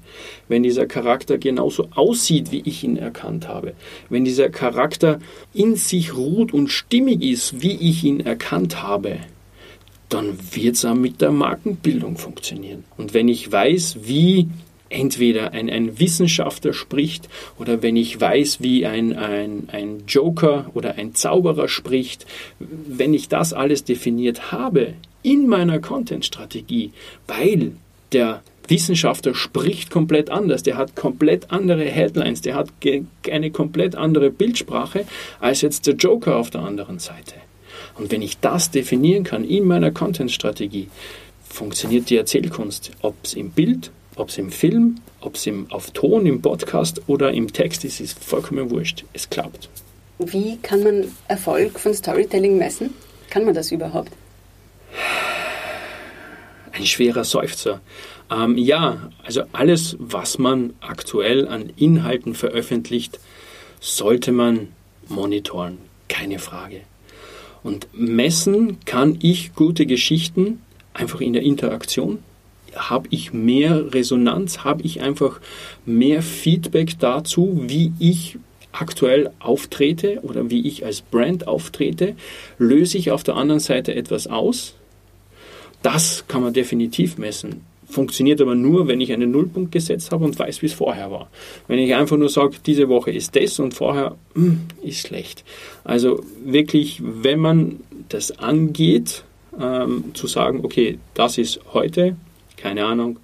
wenn 0.48 0.62
dieser 0.62 0.86
Charakter 0.86 1.38
genauso 1.38 1.88
aussieht, 1.94 2.50
wie 2.50 2.62
ich 2.64 2.84
ihn 2.84 2.96
erkannt 2.96 3.48
habe, 3.48 3.74
wenn 4.08 4.24
dieser 4.24 4.48
Charakter 4.48 5.18
in 5.52 5.76
sich 5.76 6.16
ruht 6.16 6.52
und 6.52 6.68
stimmig 6.68 7.22
ist, 7.22 7.62
wie 7.62 7.74
ich 7.74 8.04
ihn 8.04 8.20
erkannt 8.20 8.82
habe, 8.82 9.18
dann 10.10 10.38
wird 10.52 10.76
es 10.76 10.84
auch 10.84 10.94
mit 10.94 11.20
der 11.20 11.30
Markenbildung 11.30 12.18
funktionieren. 12.18 12.84
Und 12.98 13.14
wenn 13.14 13.28
ich 13.28 13.50
weiß, 13.50 14.00
wie 14.02 14.48
entweder 14.90 15.52
ein, 15.52 15.70
ein 15.70 15.98
Wissenschaftler 15.98 16.72
spricht 16.72 17.28
oder 17.58 17.80
wenn 17.82 17.96
ich 17.96 18.20
weiß, 18.20 18.60
wie 18.60 18.84
ein, 18.86 19.16
ein, 19.16 19.68
ein 19.72 20.02
Joker 20.06 20.70
oder 20.74 20.96
ein 20.96 21.14
Zauberer 21.14 21.68
spricht, 21.68 22.26
wenn 22.58 23.14
ich 23.14 23.28
das 23.28 23.52
alles 23.52 23.84
definiert 23.84 24.52
habe 24.52 24.94
in 25.22 25.46
meiner 25.46 25.78
Content-Strategie, 25.78 26.92
weil 27.26 27.72
der 28.12 28.42
Wissenschaftler 28.66 29.34
spricht 29.34 29.90
komplett 29.90 30.30
anders, 30.30 30.62
der 30.62 30.76
hat 30.76 30.96
komplett 30.96 31.50
andere 31.50 31.84
Headlines, 31.84 32.40
der 32.40 32.54
hat 32.54 32.68
eine 33.30 33.50
komplett 33.50 33.96
andere 33.96 34.30
Bildsprache 34.30 35.06
als 35.40 35.60
jetzt 35.60 35.86
der 35.86 35.94
Joker 35.94 36.36
auf 36.36 36.50
der 36.50 36.62
anderen 36.62 36.98
Seite. 36.98 37.34
Und 37.96 38.10
wenn 38.10 38.22
ich 38.22 38.38
das 38.38 38.70
definieren 38.70 39.24
kann 39.24 39.44
in 39.44 39.64
meiner 39.64 39.90
Content-Strategie, 39.90 40.88
funktioniert 41.48 42.10
die 42.10 42.16
Erzählkunst, 42.16 42.92
ob 43.02 43.16
es 43.24 43.34
im 43.34 43.50
Bild, 43.50 43.90
ob 44.16 44.28
es 44.28 44.38
im 44.38 44.50
Film, 44.50 44.96
ob 45.20 45.34
es 45.34 45.48
auf 45.70 45.90
Ton, 45.90 46.26
im 46.26 46.40
Podcast 46.40 47.02
oder 47.06 47.32
im 47.32 47.52
Text 47.52 47.84
ist, 47.84 48.00
ist 48.00 48.22
vollkommen 48.22 48.70
wurscht. 48.70 49.04
Es 49.12 49.28
klappt. 49.28 49.68
Wie 50.18 50.58
kann 50.58 50.82
man 50.82 51.04
Erfolg 51.28 51.78
von 51.78 51.94
Storytelling 51.94 52.58
messen? 52.58 52.94
Kann 53.30 53.44
man 53.44 53.54
das 53.54 53.72
überhaupt? 53.72 54.12
Ein 56.72 56.86
schwerer 56.86 57.24
Seufzer. 57.24 57.80
Ähm, 58.30 58.56
ja, 58.56 59.10
also 59.24 59.42
alles, 59.52 59.96
was 59.98 60.38
man 60.38 60.74
aktuell 60.80 61.48
an 61.48 61.72
Inhalten 61.76 62.34
veröffentlicht, 62.34 63.18
sollte 63.80 64.32
man 64.32 64.68
monitoren. 65.08 65.78
Keine 66.08 66.38
Frage. 66.38 66.82
Und 67.62 67.88
messen 67.92 68.78
kann 68.84 69.18
ich 69.20 69.54
gute 69.54 69.86
Geschichten 69.86 70.60
einfach 70.94 71.20
in 71.20 71.32
der 71.32 71.42
Interaktion. 71.42 72.20
Habe 72.74 73.08
ich 73.10 73.32
mehr 73.32 73.92
Resonanz? 73.92 74.64
Habe 74.64 74.82
ich 74.82 75.00
einfach 75.00 75.40
mehr 75.84 76.22
Feedback 76.22 76.98
dazu, 76.98 77.62
wie 77.66 77.92
ich 77.98 78.38
aktuell 78.72 79.30
auftrete 79.40 80.20
oder 80.22 80.50
wie 80.50 80.66
ich 80.66 80.84
als 80.84 81.00
Brand 81.00 81.48
auftrete? 81.48 82.14
Löse 82.58 82.98
ich 82.98 83.10
auf 83.10 83.24
der 83.24 83.36
anderen 83.36 83.60
Seite 83.60 83.94
etwas 83.94 84.26
aus? 84.26 84.74
Das 85.82 86.24
kann 86.28 86.42
man 86.42 86.52
definitiv 86.52 87.18
messen. 87.18 87.64
Funktioniert 87.90 88.40
aber 88.40 88.54
nur, 88.54 88.86
wenn 88.88 89.00
ich 89.00 89.12
einen 89.12 89.30
Nullpunkt 89.30 89.72
gesetzt 89.72 90.12
habe 90.12 90.24
und 90.24 90.38
weiß, 90.38 90.62
wie 90.62 90.66
es 90.66 90.72
vorher 90.72 91.10
war. 91.10 91.28
Wenn 91.66 91.78
ich 91.78 91.94
einfach 91.94 92.16
nur 92.16 92.28
sage, 92.28 92.56
diese 92.64 92.88
Woche 92.88 93.10
ist 93.10 93.34
das 93.36 93.58
und 93.58 93.74
vorher 93.74 94.16
hm, 94.34 94.60
ist 94.82 95.06
schlecht. 95.06 95.44
Also 95.84 96.22
wirklich, 96.44 97.02
wenn 97.02 97.40
man 97.40 97.80
das 98.08 98.38
angeht, 98.38 99.24
ähm, 99.60 100.14
zu 100.14 100.26
sagen, 100.26 100.60
okay, 100.62 100.98
das 101.14 101.38
ist 101.38 101.60
heute, 101.72 102.16
keine 102.56 102.84
Ahnung, 102.84 103.18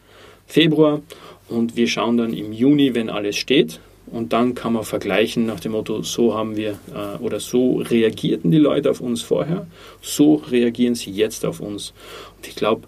Februar 0.47 1.01
und 1.49 1.77
wir 1.77 1.87
schauen 1.87 2.17
dann 2.17 2.33
im 2.33 2.53
Juni, 2.53 2.95
wenn 2.95 3.09
alles 3.09 3.37
steht, 3.37 3.81
und 4.09 4.33
dann 4.33 4.55
kann 4.55 4.73
man 4.73 4.85
vergleichen 4.85 5.47
nach 5.47 5.59
dem 5.59 5.73
Motto, 5.73 6.03
so 6.03 6.35
haben 6.35 6.57
wir 6.57 6.79
äh, 6.95 7.21
oder 7.21 7.41
so 7.41 7.79
reagierten 7.79 8.53
die 8.53 8.59
Leute 8.59 8.91
auf 8.91 9.01
uns 9.01 9.23
vorher, 9.23 9.67
so 10.01 10.37
reagieren 10.37 10.95
sie 10.95 11.11
jetzt 11.11 11.45
auf 11.45 11.61
uns. 11.61 11.93
Und 12.37 12.47
ich 12.47 12.55
glaube, 12.55 12.87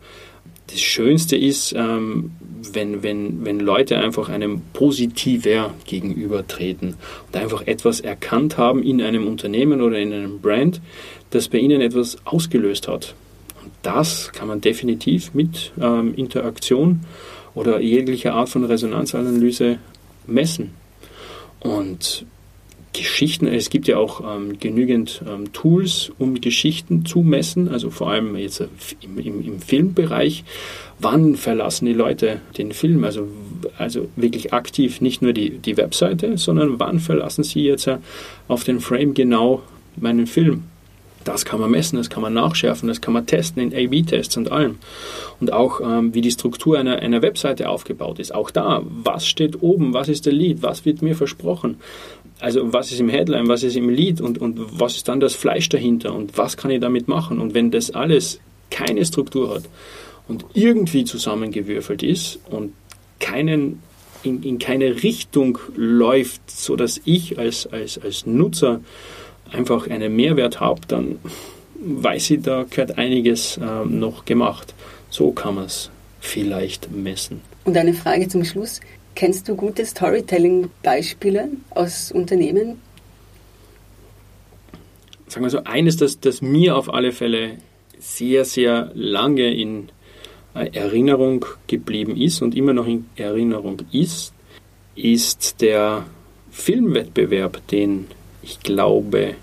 das 0.68 0.80
Schönste 0.80 1.36
ist, 1.36 1.72
ähm, 1.72 2.32
wenn, 2.72 3.02
wenn, 3.02 3.44
wenn 3.44 3.60
Leute 3.60 3.98
einfach 3.98 4.28
einem 4.28 4.60
positiver 4.72 5.74
gegenübertreten 5.86 6.94
und 7.26 7.36
einfach 7.36 7.66
etwas 7.66 8.00
erkannt 8.00 8.58
haben 8.58 8.82
in 8.82 9.00
einem 9.02 9.26
Unternehmen 9.26 9.80
oder 9.80 9.98
in 9.98 10.12
einem 10.12 10.40
Brand, 10.40 10.80
das 11.30 11.48
bei 11.48 11.58
ihnen 11.58 11.80
etwas 11.80 12.18
ausgelöst 12.24 12.86
hat. 12.88 13.14
Und 13.62 13.72
das 13.82 14.32
kann 14.32 14.48
man 14.48 14.60
definitiv 14.60 15.34
mit 15.34 15.72
ähm, 15.80 16.14
Interaktion 16.14 17.00
oder 17.54 17.80
jeglicher 17.80 18.34
Art 18.34 18.48
von 18.48 18.64
Resonanzanalyse 18.64 19.78
messen. 20.26 20.74
Und 21.60 22.26
Geschichten, 22.98 23.46
es 23.46 23.70
gibt 23.70 23.86
ja 23.88 23.96
auch 23.96 24.20
ähm, 24.20 24.58
genügend 24.58 25.22
ähm, 25.26 25.52
Tools, 25.52 26.10
um 26.18 26.40
Geschichten 26.40 27.04
zu 27.04 27.20
messen, 27.20 27.68
also 27.68 27.90
vor 27.90 28.10
allem 28.10 28.36
jetzt 28.36 28.60
im, 29.00 29.18
im, 29.18 29.44
im, 29.44 29.60
Filmbereich. 29.60 30.44
Wann 30.98 31.36
verlassen 31.36 31.86
die 31.86 31.92
Leute 31.92 32.40
den 32.56 32.72
Film? 32.72 33.04
Also, 33.04 33.28
also 33.78 34.08
wirklich 34.16 34.52
aktiv 34.52 35.00
nicht 35.00 35.22
nur 35.22 35.32
die, 35.32 35.50
die 35.50 35.76
Webseite, 35.76 36.36
sondern 36.36 36.80
wann 36.80 36.98
verlassen 36.98 37.44
sie 37.44 37.62
jetzt 37.62 37.86
äh, 37.86 37.98
auf 38.48 38.64
den 38.64 38.80
Frame 38.80 39.14
genau 39.14 39.62
meinen 39.96 40.26
Film? 40.26 40.64
Das 41.28 41.44
kann 41.44 41.60
man 41.60 41.70
messen, 41.70 41.96
das 41.96 42.08
kann 42.08 42.22
man 42.22 42.32
nachschärfen, 42.32 42.88
das 42.88 43.02
kann 43.02 43.12
man 43.12 43.26
testen 43.26 43.62
in 43.62 43.74
A-B-Tests 43.74 44.36
und 44.38 44.50
allem. 44.50 44.78
Und 45.40 45.52
auch 45.52 45.80
ähm, 45.80 46.14
wie 46.14 46.22
die 46.22 46.30
Struktur 46.30 46.78
einer, 46.78 47.00
einer 47.00 47.20
Webseite 47.20 47.68
aufgebaut 47.68 48.18
ist. 48.18 48.34
Auch 48.34 48.50
da, 48.50 48.82
was 48.82 49.26
steht 49.26 49.62
oben, 49.62 49.92
was 49.92 50.08
ist 50.08 50.24
der 50.24 50.32
Lead, 50.32 50.62
was 50.62 50.86
wird 50.86 51.02
mir 51.02 51.14
versprochen, 51.14 51.76
also 52.40 52.72
was 52.72 52.92
ist 52.92 53.00
im 53.00 53.08
Headline, 53.08 53.48
was 53.48 53.62
ist 53.62 53.76
im 53.76 53.88
Lead 53.88 54.20
und, 54.20 54.38
und 54.38 54.80
was 54.80 54.96
ist 54.96 55.08
dann 55.08 55.20
das 55.20 55.34
Fleisch 55.34 55.68
dahinter 55.68 56.14
und 56.14 56.38
was 56.38 56.56
kann 56.56 56.70
ich 56.70 56.80
damit 56.80 57.08
machen. 57.08 57.38
Und 57.38 57.54
wenn 57.54 57.70
das 57.70 57.90
alles 57.90 58.40
keine 58.70 59.04
Struktur 59.04 59.54
hat 59.54 59.64
und 60.28 60.44
irgendwie 60.54 61.04
zusammengewürfelt 61.04 62.02
ist 62.02 62.38
und 62.50 62.72
keinen, 63.18 63.82
in, 64.22 64.42
in 64.42 64.58
keine 64.58 65.02
Richtung 65.02 65.58
läuft, 65.74 66.50
sodass 66.50 67.00
ich 67.04 67.38
als, 67.38 67.66
als, 67.66 67.98
als 67.98 68.26
Nutzer 68.26 68.80
einfach 69.50 69.88
einen 69.88 70.14
Mehrwert 70.14 70.60
habe, 70.60 70.80
dann 70.86 71.18
weiß 71.80 72.30
ich, 72.30 72.42
da 72.42 72.64
gehört 72.68 72.98
einiges 72.98 73.56
äh, 73.56 73.84
noch 73.84 74.24
gemacht. 74.24 74.74
So 75.10 75.32
kann 75.32 75.54
man 75.54 75.64
es 75.64 75.90
vielleicht 76.20 76.90
messen. 76.90 77.40
Und 77.64 77.76
eine 77.76 77.94
Frage 77.94 78.28
zum 78.28 78.44
Schluss. 78.44 78.80
Kennst 79.18 79.48
du 79.48 79.56
gute 79.56 79.84
Storytelling-Beispiele 79.84 81.48
aus 81.70 82.12
Unternehmen? 82.12 82.80
Sagen 85.26 85.44
wir 85.44 85.50
so, 85.50 85.64
eines, 85.64 85.96
das, 85.96 86.20
das 86.20 86.40
mir 86.40 86.76
auf 86.76 86.94
alle 86.94 87.10
Fälle 87.10 87.56
sehr, 87.98 88.44
sehr 88.44 88.92
lange 88.94 89.52
in 89.52 89.88
äh, 90.54 90.70
Erinnerung 90.72 91.44
geblieben 91.66 92.16
ist 92.16 92.42
und 92.42 92.54
immer 92.54 92.72
noch 92.72 92.86
in 92.86 93.06
Erinnerung 93.16 93.82
ist, 93.90 94.34
ist 94.94 95.62
der 95.62 96.06
Filmwettbewerb, 96.52 97.66
den 97.66 98.06
ich 98.40 98.60
glaube 98.60 99.34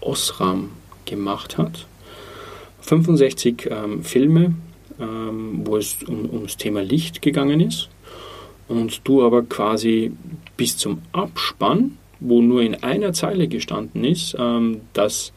Osram 0.00 0.70
gemacht 1.04 1.56
hat. 1.56 1.86
65 2.80 3.68
ähm, 3.70 4.02
Filme, 4.02 4.56
ähm, 4.98 5.60
wo 5.62 5.76
es 5.76 5.98
um, 6.02 6.28
ums 6.30 6.56
Thema 6.56 6.82
Licht 6.82 7.22
gegangen 7.22 7.60
ist. 7.60 7.90
Und 8.70 9.00
du 9.02 9.24
aber 9.24 9.42
quasi 9.42 10.12
bis 10.56 10.76
zum 10.76 11.02
Abspann, 11.10 11.98
wo 12.20 12.40
nur 12.40 12.62
in 12.62 12.82
einer 12.84 13.12
Zeile 13.12 13.48
gestanden 13.48 14.04
ist, 14.04 14.36
ähm, 14.38 14.82
das, 14.92 15.32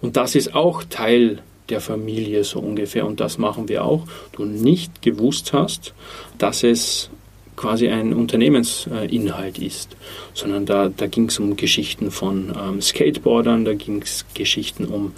und 0.00 0.16
das 0.16 0.34
ist 0.34 0.54
auch 0.54 0.82
Teil 0.84 1.42
der 1.68 1.82
Familie 1.82 2.44
so 2.44 2.60
ungefähr, 2.60 3.06
und 3.06 3.20
das 3.20 3.36
machen 3.36 3.68
wir 3.68 3.84
auch, 3.84 4.06
du 4.32 4.46
nicht 4.46 5.02
gewusst 5.02 5.52
hast, 5.52 5.92
dass 6.38 6.62
es 6.62 7.10
quasi 7.56 7.88
ein 7.88 8.14
Unternehmensinhalt 8.14 9.58
ist, 9.58 9.94
sondern 10.32 10.64
da, 10.64 10.88
da 10.88 11.08
ging 11.08 11.26
es 11.26 11.38
um 11.38 11.56
Geschichten 11.56 12.10
von 12.10 12.54
ähm, 12.58 12.80
Skateboardern, 12.80 13.66
da 13.66 13.74
ging 13.74 14.00
es 14.00 14.24
Geschichten 14.32 14.86
um 14.86 15.12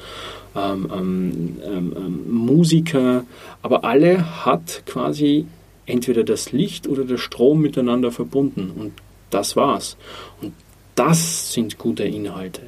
ähm, 0.57 0.91
ähm, 0.93 1.59
ähm, 1.65 1.95
ähm, 1.97 2.33
Musiker, 2.33 3.25
aber 3.63 3.85
alle 3.85 4.45
hat 4.45 4.83
quasi 4.87 5.47
entweder 5.91 6.25
das 6.25 6.53
Licht 6.53 6.89
oder 6.89 7.05
der 7.05 7.19
Strom 7.19 7.61
miteinander 7.61 8.11
verbunden 8.11 8.73
und 8.77 8.93
das 9.31 9.57
war's. 9.57 9.97
Und 10.41 10.53
das 10.95 11.53
sind 11.53 11.79
gute 11.79 12.05
Inhalte 12.05 12.63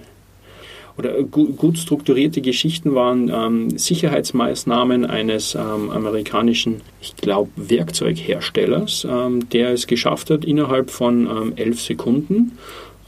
oder 0.98 1.22
gut 1.22 1.78
strukturierte 1.78 2.40
Geschichten 2.40 2.94
waren 2.94 3.30
ähm, 3.32 3.78
Sicherheitsmaßnahmen 3.78 5.06
eines 5.06 5.54
ähm, 5.54 5.90
amerikanischen, 5.90 6.82
ich 7.00 7.16
glaube, 7.16 7.50
Werkzeugherstellers, 7.56 9.06
ähm, 9.08 9.48
der 9.50 9.70
es 9.70 9.86
geschafft 9.86 10.30
hat, 10.30 10.44
innerhalb 10.44 10.90
von 10.90 11.26
ähm, 11.26 11.52
elf 11.56 11.80
Sekunden 11.80 12.58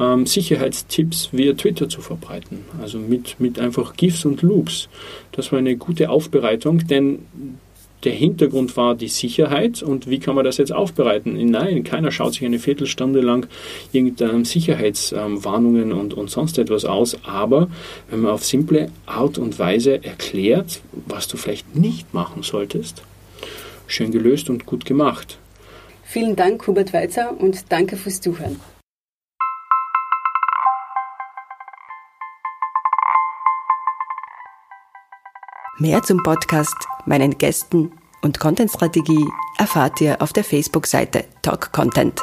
ähm, 0.00 0.26
Sicherheitstipps 0.26 1.28
via 1.32 1.52
Twitter 1.52 1.88
zu 1.88 2.00
verbreiten. 2.00 2.60
Also 2.80 2.98
mit, 2.98 3.38
mit 3.38 3.58
einfach 3.58 3.94
GIFs 3.96 4.24
und 4.24 4.42
Loops. 4.42 4.88
Das 5.32 5.52
war 5.52 5.58
eine 5.58 5.76
gute 5.76 6.10
Aufbereitung, 6.10 6.86
denn 6.86 7.26
der 8.04 8.12
Hintergrund 8.12 8.76
war 8.76 8.94
die 8.94 9.08
Sicherheit 9.08 9.82
und 9.82 10.08
wie 10.08 10.18
kann 10.18 10.34
man 10.34 10.44
das 10.44 10.58
jetzt 10.58 10.72
aufbereiten? 10.72 11.34
Nein, 11.50 11.84
keiner 11.84 12.10
schaut 12.10 12.34
sich 12.34 12.44
eine 12.44 12.58
Viertelstunde 12.58 13.20
lang 13.20 13.48
irgendeine 13.92 14.44
Sicherheitswarnungen 14.44 15.92
und, 15.92 16.14
und 16.14 16.30
sonst 16.30 16.58
etwas 16.58 16.84
aus, 16.84 17.16
aber 17.24 17.68
wenn 18.10 18.20
man 18.20 18.32
auf 18.32 18.44
simple 18.44 18.90
Art 19.06 19.38
und 19.38 19.58
Weise 19.58 20.04
erklärt, 20.04 20.80
was 21.06 21.28
du 21.28 21.36
vielleicht 21.36 21.74
nicht 21.74 22.12
machen 22.12 22.42
solltest, 22.42 23.02
schön 23.86 24.10
gelöst 24.10 24.50
und 24.50 24.66
gut 24.66 24.84
gemacht. 24.84 25.38
Vielen 26.02 26.36
Dank, 26.36 26.66
Hubert 26.66 26.92
Weizer, 26.92 27.34
und 27.38 27.72
danke 27.72 27.96
fürs 27.96 28.20
Zuhören. 28.20 28.60
Mehr 35.78 36.04
zum 36.04 36.22
Podcast, 36.22 36.76
meinen 37.04 37.36
Gästen 37.36 37.90
und 38.22 38.38
Content-Strategie 38.38 39.26
erfahrt 39.58 40.00
ihr 40.00 40.22
auf 40.22 40.32
der 40.32 40.44
Facebook-Seite 40.44 41.24
Talk 41.42 41.72
Content. 41.72 42.22